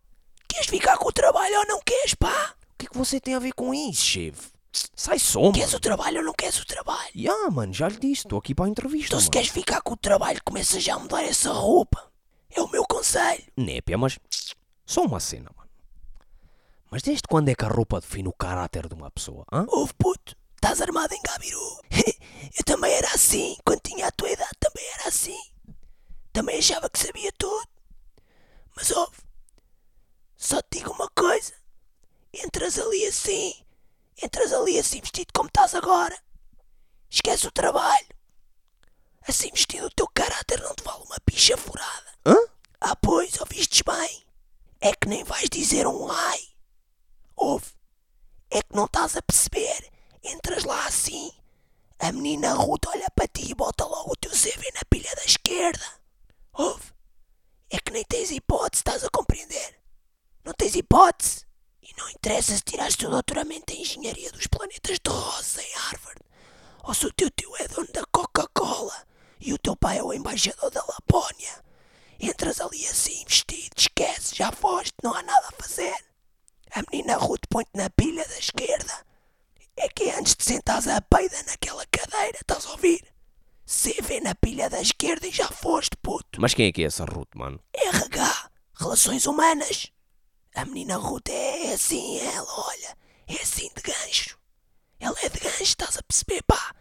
Queres 0.47 0.67
ficar 0.67 0.97
com 0.97 1.09
o 1.09 1.13
trabalho 1.13 1.59
ou 1.59 1.67
não 1.67 1.81
queres, 1.85 2.13
pá? 2.13 2.53
O 2.73 2.77
que 2.77 2.85
é 2.85 2.89
que 2.89 2.97
você 2.97 3.19
tem 3.19 3.35
a 3.35 3.39
ver 3.39 3.51
com 3.51 3.73
isso, 3.73 4.05
chefe? 4.05 4.51
Sai 4.95 5.19
só, 5.19 5.41
mano. 5.41 5.53
Queres 5.53 5.73
o 5.73 5.79
trabalho 5.81 6.19
ou 6.19 6.25
não 6.25 6.33
queres 6.33 6.59
o 6.61 6.65
trabalho? 6.65 7.09
Ya, 7.13 7.49
mano, 7.51 7.73
já 7.73 7.89
lhe 7.89 7.97
disse. 7.99 8.21
Estou 8.21 8.39
aqui 8.39 8.55
para 8.55 8.65
a 8.65 8.69
entrevista, 8.69 9.07
Então 9.07 9.19
se 9.19 9.25
mano. 9.25 9.31
queres 9.31 9.49
ficar 9.49 9.81
com 9.81 9.93
o 9.95 9.97
trabalho, 9.97 10.39
começa 10.45 10.79
já 10.79 10.95
a 10.95 10.99
mudar 10.99 11.23
essa 11.23 11.51
roupa. 11.51 12.09
É 12.49 12.62
o 12.62 12.69
meu 12.69 12.86
conselho. 12.86 13.43
Népia, 13.55 13.97
mas 13.97 14.19
só 14.86 15.03
uma 15.03 15.19
cena, 15.19 15.49
mano. 15.55 15.69
Mas 16.89 17.01
desde 17.01 17.23
quando 17.27 17.49
é 17.49 17.55
que 17.55 17.65
a 17.65 17.67
roupa 17.67 17.99
define 17.99 18.29
o 18.29 18.33
caráter 18.33 18.88
de 18.88 18.93
uma 18.93 19.12
pessoa, 19.12 19.45
hã? 19.51 19.65
Ouve, 19.67 19.93
puto, 19.95 20.36
estás 20.55 20.81
armado 20.81 21.13
em 21.13 21.21
Gabiru. 21.21 21.81
eu 22.57 22.63
também 22.65 22.93
era 22.93 23.10
assim. 23.13 23.57
Quando 23.65 23.81
tinha 23.81 24.07
a 24.07 24.12
tua 24.12 24.29
idade, 24.29 24.51
também 24.60 24.86
era 24.93 25.10
assim. 25.10 25.39
Também 26.31 26.60
achava 26.60 26.89
que 26.89 26.99
sabia 26.99 27.31
tudo. 27.38 27.67
Mas 28.75 28.91
ouve, 28.91 29.17
só 30.38 30.62
te 30.62 30.77
digo 30.79 30.91
uma 30.93 31.10
coisa. 31.10 31.53
Entras 32.33 32.77
ali 32.77 33.05
assim, 33.07 33.53
entras 34.21 34.53
ali 34.53 34.77
assim 34.77 35.01
vestido 35.01 35.31
como 35.33 35.47
estás 35.47 35.73
agora. 35.75 36.17
Esquece 37.10 37.47
o 37.47 37.51
trabalho. 37.51 38.07
Assim 39.27 39.49
vestido 39.51 39.87
o 39.87 39.91
teu 39.91 40.07
caráter 40.07 40.61
não 40.61 40.73
te 40.73 40.83
vale 40.83 41.03
uma 41.03 41.19
picha 41.25 41.57
furada. 41.57 42.13
Hã? 42.25 42.35
Ah, 42.79 42.95
pois, 42.95 43.37
ouvistes 43.41 43.81
bem. 43.81 44.25
É 44.79 44.93
que 44.93 45.07
nem 45.07 45.23
vais 45.25 45.49
dizer 45.49 45.85
um 45.85 46.09
ai. 46.09 46.39
Ouve, 47.35 47.71
é 48.49 48.61
que 48.61 48.73
não 48.73 48.85
estás 48.85 49.17
a 49.17 49.21
perceber. 49.21 49.91
Entras 50.23 50.63
lá 50.63 50.85
assim, 50.85 51.31
a 51.99 52.11
menina 52.11 52.53
Ruth 52.53 52.85
olha 52.87 53.09
para 53.13 53.27
ti 53.27 53.51
e 53.51 53.55
bota 53.55 53.85
logo 53.85 54.13
o 54.13 54.15
teu 54.15 54.31
CV 54.31 54.71
na 54.73 54.81
pilha 54.89 55.13
da 55.15 55.25
esquerda. 55.25 55.85
Ouve, 56.53 56.93
é 57.69 57.79
que 57.79 57.91
nem 57.91 58.05
tens 58.05 58.31
hipótese, 58.31 58.79
estás 58.79 59.03
a 59.03 59.09
compreender? 59.09 59.77
Não 60.45 60.53
tens 60.53 60.75
hipótese. 60.75 61.45
E 61.81 61.93
não 61.97 62.09
interessa 62.09 62.55
se 62.55 62.61
tiraste 62.61 63.05
o 63.05 63.09
doutoramento 63.09 63.73
em 63.73 63.81
Engenharia 63.81 64.31
dos 64.31 64.47
Planetas 64.47 64.99
de 64.99 65.09
Rosa 65.09 65.61
em 65.61 65.73
Harvard, 65.73 66.21
ou 66.83 66.93
se 66.93 67.05
o 67.05 67.13
teu 67.13 67.29
tio 67.31 67.55
é 67.57 67.67
dono 67.67 67.87
da 67.93 68.03
Coca-Cola 68.11 69.07
e 69.39 69.54
o 69.54 69.58
teu 69.58 69.76
pai 69.76 69.97
é 69.97 70.04
o 70.04 70.13
embaixador 70.13 70.69
da 70.71 70.84
Lapónia. 70.84 71.63
Entras 72.19 72.60
ali 72.60 72.86
assim, 72.88 73.23
vestido, 73.28 73.73
esquece, 73.78 74.36
já 74.36 74.52
foste, 74.52 74.93
não 75.04 75.13
há 75.13 75.21
nada 75.21 75.47
a 75.47 75.62
fazer. 75.62 75.95
A 76.71 76.82
menina 76.91 77.17
Ruth 77.17 77.43
põe-te 77.50 77.71
na 77.76 77.89
pilha 77.89 78.28
da 78.28 78.39
esquerda. 78.39 79.06
É 79.76 79.88
que 79.89 80.10
antes 80.10 80.36
de 80.36 80.43
sentares 80.43 80.88
a 80.88 81.00
peida 81.02 81.38
naquela 81.43 81.86
cadeira, 81.86 82.39
estás 82.41 82.65
a 82.65 82.71
ouvir? 82.71 83.02
CV 83.65 84.21
na 84.21 84.34
pilha 84.34 84.69
da 84.69 84.82
esquerda 84.82 85.28
e 85.28 85.32
já 85.32 85.47
foste, 85.50 85.95
puto. 86.02 86.41
Mas 86.41 86.54
quem 86.54 86.67
é 86.67 86.71
que 86.71 86.82
é 86.82 86.86
essa 86.86 87.06
Ruth, 87.06 87.36
mano? 87.36 87.60
RH, 87.73 88.50
Relações 88.80 89.26
Humanas. 89.26 89.91
A 90.56 90.65
menina 90.65 90.97
Ruth 90.97 91.30
é 91.30 91.73
assim, 91.73 92.19
ela, 92.19 92.47
olha, 92.47 92.97
é 93.28 93.34
assim 93.36 93.69
de 93.76 93.82
gancho. 93.82 94.38
Ela 95.00 95.15
é 95.21 95.30
de 95.30 95.39
gancho, 95.39 95.63
estás 95.63 95.97
a 95.97 96.04
perceber, 96.04 96.41
pá? 96.43 96.73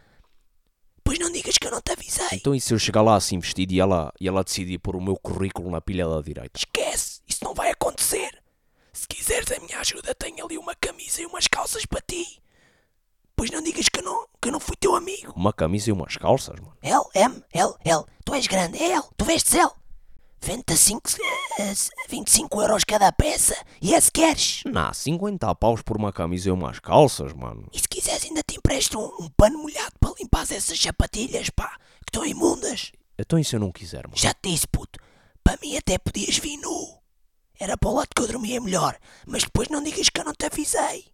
Pois 1.06 1.20
não 1.20 1.30
digas 1.30 1.56
que 1.56 1.64
eu 1.64 1.70
não 1.70 1.80
te 1.80 1.92
avisei. 1.92 2.26
Então 2.32 2.52
e 2.52 2.60
se 2.60 2.74
eu 2.74 2.78
chegar 2.80 3.00
lá 3.00 3.14
assim 3.14 3.38
vestido 3.38 3.72
e 3.72 3.78
ela, 3.78 4.12
e 4.20 4.26
ela 4.26 4.42
decidir 4.42 4.76
pôr 4.78 4.96
o 4.96 5.00
meu 5.00 5.16
currículo 5.16 5.70
na 5.70 5.80
pilha 5.80 6.04
da 6.04 6.20
direita? 6.20 6.58
Esquece, 6.58 7.20
isso 7.28 7.44
não 7.44 7.54
vai 7.54 7.70
acontecer. 7.70 8.42
Se 8.92 9.06
quiseres 9.06 9.52
a 9.52 9.60
minha 9.60 9.78
ajuda, 9.78 10.12
tenho 10.16 10.44
ali 10.44 10.58
uma 10.58 10.74
camisa 10.74 11.22
e 11.22 11.26
umas 11.26 11.46
calças 11.46 11.86
para 11.86 12.00
ti. 12.00 12.42
Pois 13.36 13.52
não 13.52 13.62
digas 13.62 13.88
que 13.88 14.00
eu 14.00 14.04
não, 14.04 14.26
que 14.42 14.48
eu 14.48 14.52
não 14.52 14.58
fui 14.58 14.74
teu 14.74 14.96
amigo. 14.96 15.32
Uma 15.36 15.52
camisa 15.52 15.90
e 15.90 15.92
umas 15.92 16.16
calças, 16.16 16.58
mano. 16.58 16.76
L, 16.82 17.04
M, 17.14 17.40
L, 17.52 17.74
L. 17.84 18.04
Tu 18.24 18.34
és 18.34 18.46
grande, 18.48 18.82
é 18.82 18.90
L. 18.90 19.04
Tu 19.16 19.24
vestes 19.24 19.54
L. 19.54 19.70
Vende-te 20.40 20.72
a 20.74 20.76
cinco- 20.76 21.10
eh, 21.58 21.74
25 22.08 22.60
euros 22.62 22.84
cada 22.84 23.10
peça. 23.12 23.56
E 23.80 23.94
é 23.94 24.00
se 24.00 24.10
queres. 24.12 24.62
Não, 24.66 24.92
50 24.92 25.54
paus 25.54 25.82
por 25.82 25.96
uma 25.96 26.12
camisa 26.12 26.48
e 26.48 26.52
umas 26.52 26.78
calças, 26.78 27.32
mano. 27.32 27.68
E 27.72 27.78
se 27.80 27.88
quiseres 27.88 28.24
ainda 28.24 28.42
te 28.42 28.56
empresto 28.56 28.98
um, 28.98 29.24
um 29.24 29.28
pano 29.30 29.58
molhado 29.58 29.92
para 29.98 30.14
limpar 30.20 30.42
essas 30.42 30.78
sapatilhas, 30.78 31.50
pá. 31.50 31.76
Que 32.04 32.10
estão 32.10 32.24
imundas. 32.24 32.92
Então 33.18 33.38
e 33.38 33.44
se 33.44 33.56
eu 33.56 33.60
não 33.60 33.72
quiser, 33.72 34.06
mano? 34.06 34.16
Já 34.16 34.32
te 34.34 34.50
disse, 34.50 34.66
puto. 34.68 35.00
Para 35.42 35.58
mim 35.62 35.76
até 35.76 35.98
podias 35.98 36.36
vir 36.38 36.58
nu. 36.58 36.96
Era 37.58 37.76
para 37.76 37.88
o 37.88 37.94
lado 37.94 38.08
que 38.14 38.22
eu 38.22 38.26
dormia 38.28 38.60
melhor. 38.60 38.96
Mas 39.26 39.42
depois 39.42 39.68
não 39.68 39.82
digas 39.82 40.08
que 40.10 40.20
eu 40.20 40.24
não 40.24 40.34
te 40.34 40.46
avisei. 40.46 41.06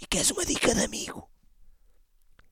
E 0.00 0.06
queres 0.06 0.30
uma 0.30 0.44
dica 0.46 0.74
de 0.74 0.82
amigo? 0.82 1.28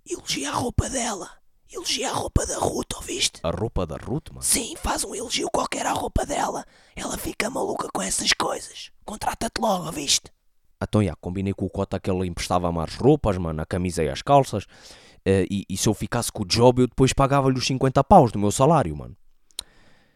Elogia 0.09 0.51
a 0.51 0.55
roupa 0.55 0.88
dela. 0.88 1.39
Elogia 1.73 2.11
a 2.11 2.13
roupa 2.13 2.45
da 2.47 2.59
Ruth, 2.59 2.95
ouviste? 2.97 3.41
A 3.45 3.51
roupa 3.51 3.87
da 3.87 3.97
Ruth, 3.97 4.31
mano. 4.31 4.43
Sim, 4.43 4.75
faz 4.75 5.05
um 5.05 5.15
elogio 5.15 5.49
qualquer 5.53 5.87
à 5.87 5.93
roupa 5.93 6.27
dela. 6.27 6.65
Ela 6.97 7.17
fica 7.17 7.49
maluca 7.49 7.89
com 7.95 8.03
essas 8.03 8.33
coisas. 8.33 8.91
Contrata-te 9.05 9.61
logo, 9.61 9.87
ouviste? 9.87 10.33
Então, 10.83 11.03
já, 11.05 11.15
combinei 11.15 11.53
com 11.53 11.67
o 11.67 11.71
Cota 11.71 12.01
que 12.01 12.11
ele 12.11 12.27
emprestava-me 12.27 12.81
as 12.81 12.97
roupas, 12.97 13.39
mano, 13.39 13.63
a 13.63 13.67
camisa 13.67 14.03
e 14.03 14.09
as 14.09 14.21
calças. 14.21 14.67
eh, 15.25 15.47
e, 15.49 15.65
e 15.69 15.77
se 15.77 15.89
eu 15.89 15.95
ficasse 15.95 16.33
com 16.33 16.43
o 16.43 16.47
job, 16.47 16.83
eu 16.83 16.89
depois 16.89 17.13
pagava-lhe 17.13 17.57
os 17.57 17.67
50 17.67 18.03
paus 18.03 18.33
do 18.33 18.39
meu 18.39 18.51
salário, 18.51 18.97
mano. 18.97 19.17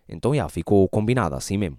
Então, 0.09 0.35
já, 0.35 0.49
ficou 0.49 0.89
combinado 0.89 1.37
assim 1.37 1.57
mesmo. 1.57 1.79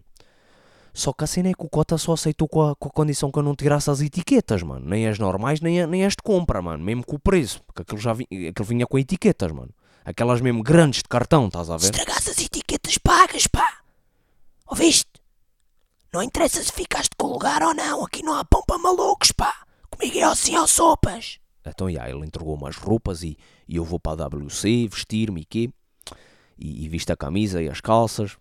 Só 0.97 1.12
que 1.12 1.25
a 1.25 1.27
cena 1.27 1.49
é 1.49 1.53
que 1.53 1.63
o 1.65 1.67
Cota 1.69 1.97
só 1.97 2.13
aceitou 2.13 2.47
com 2.47 2.62
a, 2.69 2.75
com 2.75 2.88
a 2.88 2.91
condição 2.91 3.29
que 3.29 3.38
eu 3.38 3.43
não 3.43 3.53
tirasse 3.53 3.89
as 3.91 3.99
etiquetas, 3.99 4.63
mano. 4.63 4.86
Nem 4.88 5.08
as 5.08 5.19
normais, 5.19 5.60
nem, 5.60 5.81
a- 5.81 5.88
nem 5.88 6.05
as 6.05 6.13
de 6.13 6.23
compra, 6.23 6.62
mano. 6.62 6.81
Mesmo 6.84 7.05
com 7.05 7.17
o 7.17 7.19
preço. 7.19 7.62
Porque 7.67 7.81
aquilo, 7.81 7.99
já 7.99 8.13
vi, 8.13 8.23
aquilo 8.47 8.65
vinha 8.65 8.88
com 8.88 8.97
etiquetas, 8.97 9.51
mano. 9.51 9.71
Aquelas 10.05 10.39
mesmo 10.39 10.63
grandes 10.63 10.99
de 11.03 11.10
cartão, 11.10 11.47
estás 11.47 11.69
a 11.69 11.75
ver? 11.75 11.86
Estragaste 11.86 12.29
as 12.29 12.38
etiquetas 12.39 12.97
pagas, 12.97 13.45
pá. 13.45 13.79
Ouviste? 14.67 15.10
Não 16.13 16.23
interessa 16.23 16.63
se 16.63 16.71
ficaste 16.71 17.10
com 17.17 17.27
o 17.27 17.34
lugar 17.34 17.62
ou 17.62 17.73
não. 17.73 18.05
Aqui 18.05 18.23
não 18.23 18.34
há 18.34 18.45
pão 18.45 18.63
para 18.65 18.77
malucos, 18.77 19.31
pá. 19.34 19.53
Comigo 19.89 20.17
é 20.17 20.23
assim 20.23 20.55
ao 20.55 20.65
sopas. 20.67 21.39
Então, 21.65 21.89
já, 21.91 22.10
ele 22.10 22.25
entregou 22.25 22.55
umas 22.55 22.77
roupas 22.77 23.21
e, 23.21 23.38
e 23.67 23.75
eu 23.75 23.84
vou 23.84 23.99
para 23.99 24.23
a 24.23 24.27
WC 24.27 24.88
vestir-me 24.88 25.41
e 25.41 25.45
quê? 25.45 25.69
E, 26.58 26.86
e 26.86 26.88
visto 26.88 27.12
a 27.12 27.17
camisa 27.17 27.62
e 27.62 27.67
as 27.67 27.81
calças. 27.81 28.38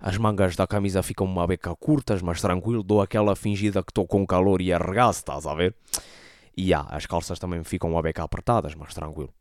As 0.00 0.16
mangas 0.16 0.56
da 0.56 0.66
camisa 0.66 1.02
ficam 1.02 1.26
uma 1.26 1.46
beca 1.46 1.76
curtas, 1.76 2.22
mas 2.22 2.40
tranquilo, 2.40 2.82
dou 2.82 3.02
aquela 3.02 3.36
fingida 3.36 3.82
que 3.82 3.90
estou 3.90 4.06
com 4.06 4.26
calor 4.26 4.62
e 4.62 4.72
arregaço, 4.72 5.18
estás 5.18 5.46
a 5.46 5.54
ver? 5.54 5.76
E 6.56 6.68
já, 6.68 6.80
as 6.88 7.04
calças 7.04 7.38
também 7.38 7.62
ficam 7.64 7.90
uma 7.90 8.00
beca 8.00 8.22
apertadas, 8.22 8.74
mas 8.74 8.94
tranquilo. 8.94 9.32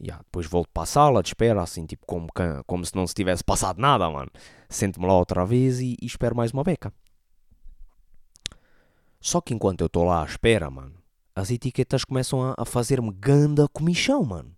Já, 0.00 0.16
depois 0.16 0.46
volto 0.46 0.70
para 0.72 0.84
a 0.84 0.86
sala 0.86 1.22
de 1.22 1.28
espera, 1.28 1.62
assim, 1.62 1.84
tipo, 1.84 2.04
como, 2.06 2.28
como 2.66 2.84
se 2.84 2.96
não 2.96 3.06
se 3.06 3.14
tivesse 3.14 3.44
passado 3.44 3.78
nada, 3.78 4.08
mano. 4.10 4.30
Sento-me 4.68 5.06
lá 5.06 5.14
outra 5.14 5.44
vez 5.44 5.78
e, 5.78 5.96
e 6.00 6.06
espero 6.06 6.34
mais 6.34 6.50
uma 6.50 6.64
beca. 6.64 6.92
Só 9.20 9.40
que 9.40 9.54
enquanto 9.54 9.82
eu 9.82 9.86
estou 9.86 10.04
lá 10.04 10.22
à 10.22 10.24
espera, 10.26 10.70
mano, 10.70 10.94
as 11.36 11.50
etiquetas 11.50 12.04
começam 12.04 12.42
a, 12.42 12.54
a 12.58 12.64
fazer-me 12.64 13.12
ganda 13.12 13.68
comichão, 13.68 14.24
mano. 14.24 14.54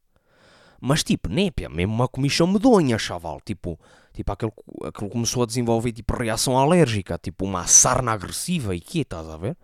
Mas 0.80 1.02
tipo, 1.02 1.28
népia, 1.28 1.68
mesmo 1.68 1.94
uma 1.94 2.08
comichão 2.08 2.46
medonha, 2.46 2.98
chaval. 2.98 3.40
Tipo, 3.44 3.78
tipo 4.16 4.32
aquele, 4.32 4.52
aquele 4.84 5.10
começou 5.10 5.42
a 5.42 5.46
desenvolver 5.46 5.92
tipo 5.92 6.16
reação 6.16 6.58
alérgica, 6.58 7.18
tipo 7.18 7.44
uma 7.44 7.66
sarna 7.66 8.12
agressiva 8.12 8.74
e 8.74 8.80
que 8.80 9.00
estás 9.00 9.28
a 9.28 9.36
ver? 9.36 9.56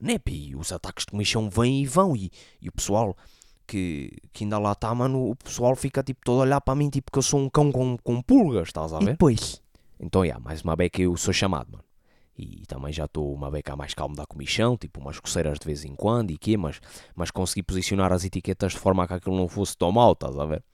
Népia, 0.00 0.34
e 0.34 0.56
os 0.56 0.72
ataques 0.72 1.04
de 1.04 1.10
comichão 1.10 1.50
vêm 1.50 1.82
e 1.82 1.86
vão 1.86 2.16
e, 2.16 2.30
e 2.60 2.68
o 2.68 2.72
pessoal 2.72 3.16
que, 3.66 4.10
que 4.32 4.44
ainda 4.44 4.58
lá 4.58 4.72
está, 4.72 4.94
mano, 4.94 5.30
o 5.30 5.36
pessoal 5.36 5.74
fica 5.76 6.02
tipo 6.02 6.20
todo 6.24 6.38
a 6.40 6.42
olhar 6.42 6.60
para 6.60 6.74
mim, 6.74 6.88
tipo 6.90 7.10
que 7.12 7.18
eu 7.18 7.22
sou 7.22 7.40
um 7.40 7.50
cão 7.50 7.70
com, 7.70 7.96
com 7.98 8.22
pulgas, 8.22 8.68
estás 8.68 8.92
a 8.92 9.00
E 9.00 9.04
ver? 9.04 9.12
depois? 9.12 9.60
Então, 10.00 10.26
já, 10.26 10.38
mais 10.38 10.62
uma 10.62 10.74
beca 10.76 11.00
eu 11.00 11.16
sou 11.16 11.32
chamado, 11.32 11.72
mano. 11.72 11.84
E 12.36 12.64
também 12.66 12.92
já 12.92 13.04
estou 13.04 13.32
uma 13.32 13.50
beca 13.50 13.76
mais 13.76 13.94
calmo 13.94 14.16
da 14.16 14.26
comichão, 14.26 14.76
tipo 14.76 15.00
umas 15.00 15.20
coceiras 15.20 15.58
de 15.58 15.66
vez 15.66 15.84
em 15.84 15.94
quando 15.94 16.30
e 16.30 16.38
quê, 16.38 16.56
mas, 16.56 16.80
mas 17.14 17.30
consegui 17.30 17.62
posicionar 17.62 18.12
as 18.12 18.24
etiquetas 18.24 18.72
de 18.72 18.78
forma 18.78 19.04
a 19.04 19.06
que 19.06 19.14
aquilo 19.14 19.36
não 19.36 19.46
fosse 19.46 19.76
tão 19.76 19.92
mal, 19.92 20.12
estás 20.12 20.36
a 20.38 20.46
ver? 20.46 20.64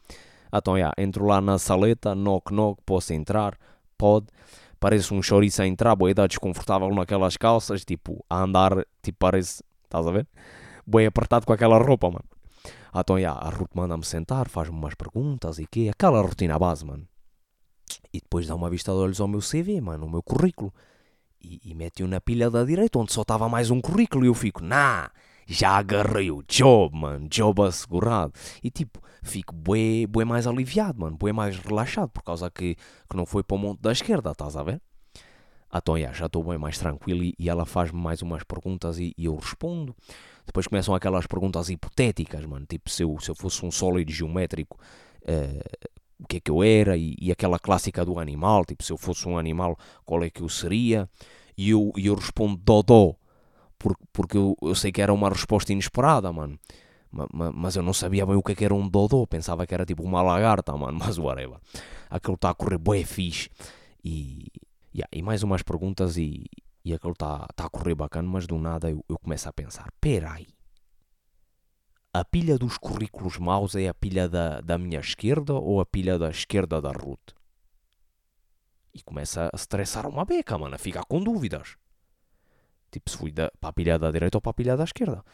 Então, 0.53 0.79
já, 0.79 0.93
entro 0.99 1.27
lá 1.27 1.41
na 1.41 1.59
saleta, 1.59 2.15
knock 2.15 2.53
knock, 2.53 2.81
posso 2.85 3.13
entrar, 3.13 3.57
pode. 3.97 4.27
Parece 4.81 5.13
um 5.13 5.21
chouriço 5.21 5.61
a 5.61 5.67
entrar, 5.67 5.97
boa 5.97 6.11
idade 6.11 6.31
desconfortável 6.31 6.89
naquelas 6.95 7.37
calças, 7.37 7.85
tipo, 7.85 8.25
a 8.31 8.43
andar, 8.43 8.87
tipo, 9.03 9.19
parece, 9.19 9.63
estás 9.85 10.07
a 10.07 10.11
ver? 10.11 10.27
Bem 10.87 11.07
apertado 11.07 11.45
com 11.45 11.53
aquela 11.53 11.79
roupa, 11.79 12.09
mano. 12.09 12.25
Então, 12.95 13.21
já, 13.21 13.33
a 13.33 13.51
Ruth 13.51 13.75
manda-me 13.75 14.05
sentar, 14.05 14.49
faz-me 14.49 14.77
umas 14.77 14.95
perguntas 14.95 15.59
e 15.59 15.67
quê, 15.67 15.91
aquela 15.93 16.23
rotina 16.23 16.59
base, 16.59 16.85
mano. 16.85 17.07
E 18.13 18.21
depois 18.21 18.47
dá 18.47 18.55
uma 18.55 18.71
vista 18.71 18.93
de 18.93 18.99
olhos 18.99 19.21
ao 19.21 19.29
meu 19.29 19.41
CV, 19.41 19.81
mano, 19.81 20.07
o 20.07 20.11
meu 20.11 20.23
currículo. 20.23 20.73
E, 21.41 21.61
e 21.65 21.75
mete-o 21.75 22.09
na 22.09 22.21
pilha 22.21 22.51
da 22.51 22.65
direita, 22.65 22.99
onde 22.99 23.13
só 23.13 23.23
estava 23.23 23.49
mais 23.49 23.71
um 23.71 23.81
currículo. 23.81 24.25
E 24.25 24.29
eu 24.29 24.35
fico, 24.35 24.63
nah, 24.63 25.11
já 25.49 25.71
agarrei 25.71 26.31
o 26.31 26.43
job, 26.47 26.97
mano, 26.97 27.27
job 27.29 27.63
assegurado. 27.63 28.33
E 28.63 28.71
tipo, 28.71 29.01
fico 29.23 29.55
bué, 29.55 30.07
bué 30.07 30.25
mais 30.25 30.47
aliviado, 30.47 31.01
mano, 31.01 31.17
bué 31.17 31.33
mais 31.33 31.59
relaxado, 31.59 32.11
por 32.11 32.23
causa 32.23 32.51
que, 32.51 32.77
que 33.09 33.17
não 33.17 33.25
foi 33.25 33.43
para 33.43 33.57
o 33.57 33.59
monte 33.59 33.81
da 33.81 33.91
esquerda, 33.91 34.33
estás 34.33 34.57
a 34.57 34.63
ver? 34.63 34.81
Então, 35.75 35.97
já 36.13 36.27
estou 36.27 36.43
bem 36.43 36.59
mais 36.59 36.79
tranquilo 36.79 37.23
e, 37.23 37.35
e 37.39 37.49
ela 37.49 37.67
faz-me 37.67 38.01
mais 38.01 38.23
umas 38.23 38.43
perguntas 38.43 38.99
e, 38.99 39.15
e, 39.17 39.27
eu 39.27 39.37
respondo. 39.37 39.95
Depois 40.47 40.67
começam 40.67 40.95
aquelas 40.95 41.27
perguntas 41.27 41.69
hipotéticas, 41.69 42.45
mano, 42.47 42.65
tipo, 42.67 42.89
se 42.89 43.03
eu, 43.03 43.19
se 43.21 43.31
eu 43.31 43.35
fosse 43.35 43.65
um 43.65 43.71
sólido 43.71 44.11
geométrico, 44.11 44.79
uh, 45.23 45.89
o 46.19 46.27
que 46.27 46.39
é 46.39 46.41
que 46.41 46.51
eu 46.51 46.63
era? 46.63 46.97
E, 46.97 47.15
e, 47.21 47.31
aquela 47.31 47.59
clássica 47.59 48.05
do 48.05 48.19
animal, 48.19 48.65
tipo, 48.65 48.83
se 48.83 48.93
eu 48.93 48.97
fosse 48.97 49.29
um 49.29 49.37
animal, 49.37 49.77
qual 50.07 50.23
é 50.25 50.31
que 50.31 50.41
eu 50.41 50.49
seria? 50.49 51.09
E 51.57 51.71
eu, 51.71 51.93
eu 51.97 52.15
respondo 52.15 52.57
Dodó, 52.57 53.15
porque, 53.79 54.05
porque 54.13 54.37
eu, 54.37 54.57
eu 54.63 54.75
sei 54.75 54.93
que 54.93 55.01
era 55.01 55.13
uma 55.13 55.29
resposta 55.29 55.73
inesperada, 55.73 56.33
mano. 56.33 56.59
Mas 57.11 57.75
eu 57.77 57.83
não 57.83 57.95
sabia 57.95 58.27
bem 58.27 58.37
o 58.37 58.43
que, 58.43 58.53
é 58.53 58.55
que 58.55 58.65
era 58.65 58.75
um 58.75 58.87
dodô, 58.87 59.27
pensava 59.27 59.67
que 59.67 59.73
era 59.73 59.87
tipo 59.87 60.03
uma 60.03 60.21
lagarta, 60.21 60.77
mano, 60.77 60.99
mas 61.01 61.19
whatever. 61.19 61.59
Aquilo 62.11 62.35
está 62.35 62.51
a 62.51 62.55
correr 62.55 62.79
bué 62.79 63.05
fixe. 63.05 63.49
E, 64.05 64.47
yeah, 64.95 65.09
e 65.13 65.23
mais 65.23 65.43
umas 65.43 65.63
perguntas 65.63 66.17
e, 66.17 66.45
e 66.85 66.93
aquilo 66.93 67.13
está 67.13 67.47
tá 67.55 67.67
a 67.67 67.71
correr 67.71 67.95
bacana, 67.95 68.29
mas 68.29 68.47
do 68.47 68.59
nada 68.59 68.91
eu, 68.91 69.05
eu 69.09 69.19
começo 69.19 69.49
a 69.49 69.53
pensar, 69.53 69.89
peraí, 70.01 70.47
a 72.13 72.25
pilha 72.25 72.59
dos 72.59 72.79
currículos 72.79 73.39
maus 73.39 73.75
é 73.75 73.89
a 73.89 73.95
pilha 73.95 74.29
da, 74.29 74.61
da 74.61 74.79
minha 74.79 75.01
esquerda 75.01 75.55
ou 75.55 75.81
a 75.81 75.87
pilha 75.87 76.19
da 76.19 76.31
esquerda 76.31 76.81
da 76.81 76.91
Ruth? 76.91 77.33
E 78.95 79.03
começa 79.03 79.49
a 79.53 79.57
estressar 79.57 80.07
uma 80.07 80.25
beca, 80.25 80.59
mano, 80.59 80.75
a 80.75 80.79
ficar 80.79 81.05
com 81.05 81.23
dúvidas. 81.23 81.77
Tipo, 82.91 83.11
se 83.11 83.17
fui 83.17 83.31
da, 83.31 83.51
para 83.61 83.71
a 83.71 83.73
pilha 83.73 83.99
da 83.99 84.11
direita 84.11 84.39
ou 84.39 84.43
para 84.43 84.51
a 84.51 84.55
pilha 84.55 84.77
da 84.77 84.85
esquerda. 84.85 85.25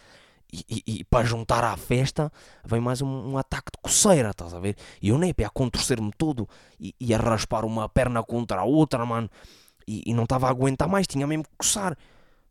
E, 0.53 0.65
e, 0.69 0.83
e, 0.87 1.05
para 1.05 1.25
juntar 1.25 1.65
à 1.65 1.77
festa 1.77 2.31
vem 2.65 2.81
mais 2.81 3.03
um, 3.03 3.31
um, 3.33 3.39
ataque 3.39 3.73
de 3.75 3.83
coceira, 3.83 4.31
estás 4.31 4.55
a 4.55 4.61
ver? 4.61 4.77
E 5.03 5.09
eu 5.09 5.19
nem 5.19 5.35
a 5.45 5.51
contorcer-me 5.51 6.13
todo 6.17 6.49
e, 6.79 6.95
e, 7.01 7.13
a 7.13 7.19
raspar 7.19 7.65
uma 7.65 7.89
perna 7.89 8.23
contra 8.23 8.61
a 8.61 8.65
outra, 8.65 9.05
mano. 9.05 9.29
E, 9.87 10.03
e 10.07 10.15
não 10.15 10.25
estava 10.25 10.47
a 10.47 10.51
aguentar 10.51 10.89
mais, 10.89 11.07
tinha 11.07 11.27
mesmo 11.27 11.45
que 11.45 11.57
coçar. 11.59 11.97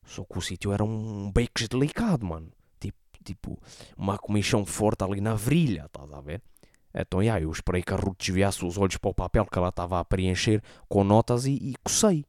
Só 0.05 0.23
que 0.23 0.37
o 0.37 0.41
sítio 0.41 0.73
era 0.73 0.83
um 0.83 1.31
bacon 1.31 1.65
delicado, 1.69 2.25
mano. 2.25 2.51
Tipo, 2.79 2.97
tipo 3.23 3.59
uma 3.95 4.17
comichão 4.17 4.65
forte 4.65 5.03
ali 5.03 5.21
na 5.21 5.35
virilha, 5.35 5.85
estás 5.85 6.11
a 6.11 6.19
ver? 6.19 6.41
Então, 6.93 7.23
yeah, 7.23 7.41
eu 7.41 7.51
esperei 7.51 7.81
que 7.81 7.93
a 7.93 7.97
Ruth 7.97 8.19
desviasse 8.19 8.63
os 8.63 8.77
olhos 8.77 8.97
para 8.97 9.09
o 9.09 9.13
papel 9.13 9.45
que 9.45 9.57
ela 9.57 9.69
estava 9.69 9.99
a 9.99 10.05
preencher 10.05 10.61
com 10.87 11.03
notas 11.03 11.45
e, 11.45 11.53
e 11.53 11.73
cocei. 11.83 12.25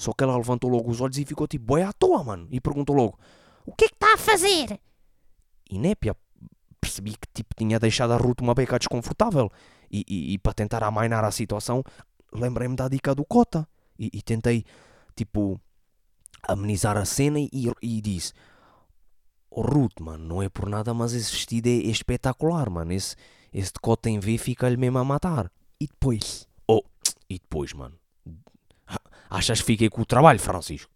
Só 0.00 0.14
que 0.14 0.24
ela 0.24 0.34
levantou 0.34 0.70
logo 0.70 0.90
os 0.90 0.98
olhos 1.02 1.18
e 1.18 1.26
ficou 1.26 1.46
tipo, 1.46 1.66
boi 1.66 1.82
à 1.82 1.92
toa, 1.92 2.24
mano. 2.24 2.48
E 2.50 2.58
perguntou 2.58 2.96
logo, 2.96 3.18
o 3.66 3.74
que 3.74 3.84
é 3.84 3.88
que 3.88 3.94
está 3.96 4.14
a 4.14 4.16
fazer? 4.16 4.80
E 5.70 5.78
népia, 5.78 6.16
percebi 6.80 7.10
que 7.10 7.28
tipo 7.34 7.54
tinha 7.54 7.78
deixado 7.78 8.14
a 8.14 8.16
Ruth 8.16 8.40
uma 8.40 8.54
beca 8.54 8.78
desconfortável. 8.78 9.50
E, 9.90 10.02
e, 10.08 10.32
e 10.32 10.38
para 10.38 10.54
tentar 10.54 10.82
amainar 10.84 11.22
a 11.22 11.30
situação, 11.30 11.84
lembrei-me 12.32 12.74
da 12.76 12.88
dica 12.88 13.14
do 13.14 13.26
Cota. 13.26 13.68
E, 13.98 14.10
e, 14.14 14.22
tentei, 14.22 14.64
tipo, 15.14 15.60
amenizar 16.48 16.96
a 16.96 17.04
cena 17.04 17.38
e, 17.38 17.50
e 17.82 18.00
disse: 18.00 18.32
Oh 19.50 19.60
Ruth, 19.60 20.00
mano, 20.00 20.24
não 20.24 20.42
é 20.42 20.48
por 20.48 20.66
nada, 20.66 20.94
mas 20.94 21.12
esse 21.12 21.30
vestido 21.30 21.68
é, 21.68 21.72
espetacular, 21.72 22.70
mano. 22.70 22.90
Esse, 22.90 23.16
esse 23.52 23.74
de 23.74 23.80
cota 23.80 24.08
em 24.08 24.18
V 24.18 24.38
fica-lhe 24.38 24.78
mesmo 24.78 24.96
a 24.96 25.04
matar. 25.04 25.52
E 25.78 25.86
depois? 25.86 26.48
Oh, 26.66 26.80
e 27.28 27.34
depois, 27.38 27.74
mano? 27.74 27.99
Achas 29.30 29.60
que 29.60 29.66
fiquei 29.66 29.88
com 29.88 30.02
o 30.02 30.04
trabalho, 30.04 30.40
Francisco? 30.40 30.90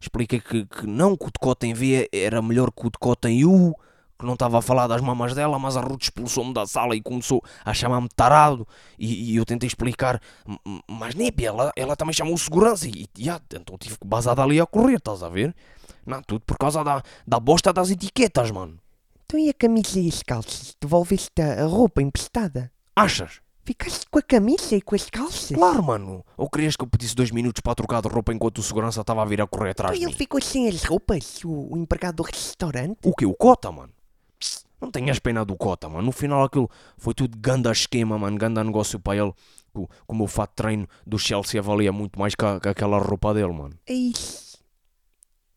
Expliquei 0.00 0.40
que, 0.40 0.64
que 0.64 0.86
não, 0.86 1.16
que 1.16 1.24
o 1.24 1.30
decote 1.32 1.66
em 1.66 1.74
V 1.74 2.08
era 2.12 2.40
melhor 2.40 2.70
que 2.70 2.86
o 2.86 2.90
decote 2.90 3.26
em 3.26 3.44
U, 3.44 3.74
que 4.16 4.24
não 4.24 4.34
estava 4.34 4.58
a 4.58 4.62
falar 4.62 4.86
das 4.86 5.00
mamas 5.00 5.34
dela, 5.34 5.58
mas 5.58 5.76
a 5.76 5.80
Ruth 5.80 6.04
expulsou-me 6.04 6.54
da 6.54 6.66
sala 6.66 6.94
e 6.94 7.02
começou 7.02 7.42
a 7.64 7.74
chamar-me 7.74 8.08
tarado. 8.14 8.66
E, 8.96 9.32
e, 9.32 9.36
eu 9.36 9.44
tentei 9.44 9.66
explicar, 9.66 10.20
mas 10.88 11.16
nem 11.16 11.32
ela, 11.42 11.72
ela 11.74 11.96
também 11.96 12.14
chamou 12.14 12.38
segurança. 12.38 12.86
E, 12.86 13.08
e 13.18 13.28
ah, 13.28 13.40
então 13.52 13.76
tive 13.76 13.98
que 13.98 14.06
basar 14.06 14.36
dali 14.36 14.60
a 14.60 14.66
correr, 14.66 14.96
estás 14.96 15.22
a 15.22 15.28
ver? 15.28 15.54
Não, 16.06 16.22
tudo 16.22 16.40
por 16.46 16.56
causa 16.56 16.84
da, 16.84 17.02
da 17.26 17.40
bosta 17.40 17.72
das 17.72 17.90
etiquetas, 17.90 18.52
mano. 18.52 18.78
Então 19.24 19.40
e 19.40 19.48
a 19.48 19.54
camisa 19.54 19.98
e 19.98 20.08
as 20.08 20.22
calças? 20.22 20.76
Devolveste 20.80 21.42
a 21.42 21.64
roupa 21.66 22.00
emprestada? 22.00 22.70
Achas? 22.94 23.40
Ficaste 23.66 24.06
com 24.08 24.20
a 24.20 24.22
camisa 24.22 24.76
e 24.76 24.80
com 24.80 24.94
as 24.94 25.10
calças? 25.10 25.50
Claro, 25.50 25.82
mano. 25.82 26.24
Ou 26.36 26.48
querias 26.48 26.76
que 26.76 26.84
eu 26.84 26.86
pedisse 26.86 27.16
dois 27.16 27.32
minutos 27.32 27.60
para 27.60 27.74
trocar 27.74 28.00
de 28.00 28.06
roupa 28.06 28.32
enquanto 28.32 28.58
o 28.58 28.62
segurança 28.62 29.00
estava 29.00 29.22
a 29.22 29.24
vir 29.24 29.40
a 29.40 29.46
correr 29.48 29.70
atrás 29.70 29.96
e 29.96 29.98
de 29.98 30.06
mim? 30.06 30.12
ele 30.12 30.16
ficou 30.16 30.40
sem 30.40 30.68
as 30.68 30.84
roupas, 30.84 31.44
o, 31.44 31.74
o 31.74 31.76
empregado 31.76 32.14
do 32.14 32.22
restaurante? 32.22 32.98
O 33.04 33.12
que? 33.12 33.26
O 33.26 33.34
Cota, 33.34 33.72
mano? 33.72 33.92
Não 34.80 34.88
tenhas 34.88 35.18
pena 35.18 35.44
do 35.44 35.56
Cota, 35.56 35.88
mano. 35.88 36.04
No 36.04 36.12
final 36.12 36.44
aquilo 36.44 36.70
foi 36.96 37.12
tudo 37.12 37.36
ganda 37.36 37.72
esquema, 37.72 38.16
mano. 38.16 38.38
Ganda 38.38 38.62
negócio 38.62 39.00
para 39.00 39.16
ele. 39.16 39.34
Com, 39.72 39.88
com 40.06 40.14
o 40.14 40.18
meu 40.18 40.28
fato 40.28 40.50
de 40.50 40.56
treino 40.56 40.88
do 41.04 41.18
Chelsea 41.18 41.60
valia 41.60 41.90
muito 41.90 42.20
mais 42.20 42.36
que, 42.36 42.44
a, 42.44 42.60
que 42.60 42.68
aquela 42.68 42.98
roupa 42.98 43.34
dele, 43.34 43.52
mano. 43.52 43.74
É 43.84 43.92
isso. 43.92 44.58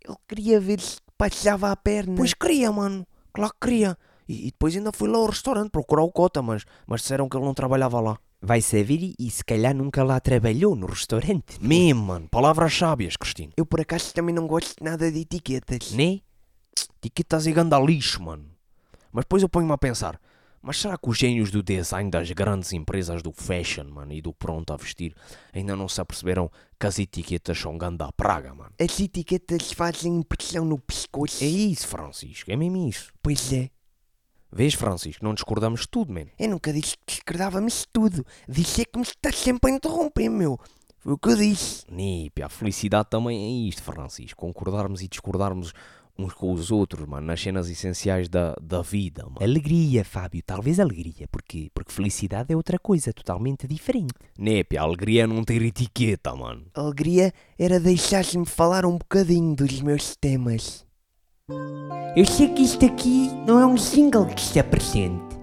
Ele 0.03 0.17
queria 0.27 0.59
ver 0.59 0.79
se 0.79 0.97
passava 1.15 1.69
a 1.69 1.75
perna. 1.75 2.15
Pois 2.15 2.33
queria, 2.33 2.71
mano. 2.71 3.05
Claro 3.31 3.53
que 3.53 3.67
queria. 3.67 3.95
E, 4.29 4.47
e, 4.47 4.51
depois 4.51 4.75
ainda 4.75 4.91
fui 4.93 5.09
lá 5.09 5.17
ao 5.17 5.25
restaurante 5.25 5.71
procurar 5.71 6.03
o 6.03 6.11
Cota, 6.11 6.39
mas, 6.39 6.63
mas 6.85 7.01
disseram 7.01 7.27
que 7.27 7.35
ele 7.35 7.45
não 7.45 7.53
trabalhava 7.55 7.99
lá. 7.99 8.19
Vai 8.39 8.61
saber 8.61 9.15
e 9.17 9.29
se 9.31 9.43
calhar 9.43 9.75
nunca 9.75 10.03
lá 10.03 10.19
trabalhou 10.19 10.75
no 10.75 10.85
restaurante. 10.85 11.59
Mesmo, 11.59 12.03
mano. 12.03 12.29
Palavras 12.29 12.73
sábias, 12.73 13.17
Cristina. 13.17 13.51
Eu 13.57 13.65
por 13.65 13.81
acaso 13.81 14.13
também 14.13 14.33
não 14.33 14.45
gosto 14.45 14.81
nada 14.83 15.11
de 15.11 15.21
etiquetas. 15.21 15.91
Né? 15.93 16.21
Etiquetas 16.97 17.47
e 17.47 17.51
ganda 17.51 17.79
lixo, 17.79 18.21
mano. 18.21 18.45
Mas 19.11 19.25
depois 19.25 19.41
eu 19.41 19.49
ponho-me 19.49 19.73
a 19.73 19.77
pensar, 19.79 20.21
mas 20.61 20.77
será 20.77 20.95
que 20.95 21.09
os 21.09 21.17
gênios 21.17 21.49
do 21.49 21.63
design 21.63 22.11
das 22.11 22.29
grandes 22.31 22.71
empresas 22.71 23.23
do 23.23 23.31
fashion, 23.31 23.85
mano, 23.85 24.13
e 24.13 24.21
do 24.21 24.31
pronto 24.31 24.71
a 24.71 24.77
vestir, 24.77 25.15
ainda 25.51 25.75
não 25.75 25.89
se 25.89 25.99
aperceberam 25.99 26.51
que 26.79 26.85
as 26.85 26.99
etiquetas 26.99 27.57
são 27.57 27.77
ganda 27.79 28.11
praga, 28.11 28.53
mano? 28.53 28.71
As 28.79 28.99
etiquetas 28.99 29.71
fazem 29.71 30.17
impressão 30.17 30.63
no 30.63 30.77
pescoço. 30.77 31.43
É 31.43 31.47
isso, 31.47 31.87
Francisco, 31.87 32.51
é 32.51 32.55
mesmo 32.55 32.87
isso. 32.87 33.11
Pois 33.23 33.51
é. 33.51 33.71
Vês, 34.51 34.73
Francisco, 34.73 35.23
não 35.23 35.33
discordamos 35.33 35.81
de 35.81 35.89
tudo, 35.89 36.11
mano. 36.11 36.29
Eu 36.39 36.49
nunca 36.49 36.73
disse 36.73 36.95
que 36.97 37.15
discordávamos 37.15 37.81
de 37.81 37.87
tudo. 37.93 38.25
Disse 38.47 38.81
é 38.81 38.85
que 38.85 38.97
me 38.97 39.03
estás 39.03 39.35
sempre 39.35 39.71
a 39.71 39.75
interromper, 39.75 40.29
meu. 40.29 40.59
Foi 40.97 41.13
o 41.13 41.17
que 41.17 41.29
eu 41.29 41.35
disse. 41.35 41.85
Nípia, 41.89 42.47
a 42.47 42.49
felicidade 42.49 43.09
também 43.09 43.37
é 43.37 43.69
isto, 43.69 43.83
Francisco. 43.83 44.41
Concordarmos 44.41 45.01
e 45.01 45.07
discordarmos 45.07 45.73
uns 46.17 46.33
com 46.33 46.51
os 46.51 46.71
outros, 46.71 47.07
mano, 47.07 47.27
nas 47.27 47.41
cenas 47.41 47.69
essenciais 47.69 48.27
da, 48.27 48.53
da 48.61 48.81
vida, 48.81 49.23
mano. 49.23 49.37
Alegria, 49.39 50.03
Fábio, 50.03 50.43
talvez 50.45 50.79
alegria, 50.79 51.27
porque, 51.31 51.71
porque 51.73 51.93
felicidade 51.93 52.51
é 52.51 52.57
outra 52.57 52.77
coisa 52.77 53.13
totalmente 53.13 53.65
diferente. 53.67 54.13
Népia, 54.37 54.81
alegria 54.81 55.23
é 55.23 55.27
não 55.27 55.43
ter 55.43 55.61
etiqueta, 55.61 56.35
mano. 56.35 56.65
Alegria 56.73 57.33
era 57.57 57.79
deixar-me 57.79 58.45
falar 58.45 58.85
um 58.85 58.97
bocadinho 58.97 59.55
dos 59.55 59.81
meus 59.81 60.15
temas. 60.15 60.85
Eu 62.15 62.25
sei 62.25 62.49
que 62.49 62.63
isto 62.63 62.85
aqui 62.85 63.31
não 63.45 63.59
é 63.59 63.65
um 63.65 63.77
single 63.77 64.25
que 64.25 64.41
se 64.41 64.59
apresente, 64.59 65.37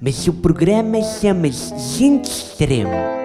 mas 0.00 0.26
o 0.28 0.32
programa 0.32 1.00
chama-se 1.02 1.76
Gente 1.98 2.26
Extremo. 2.30 3.23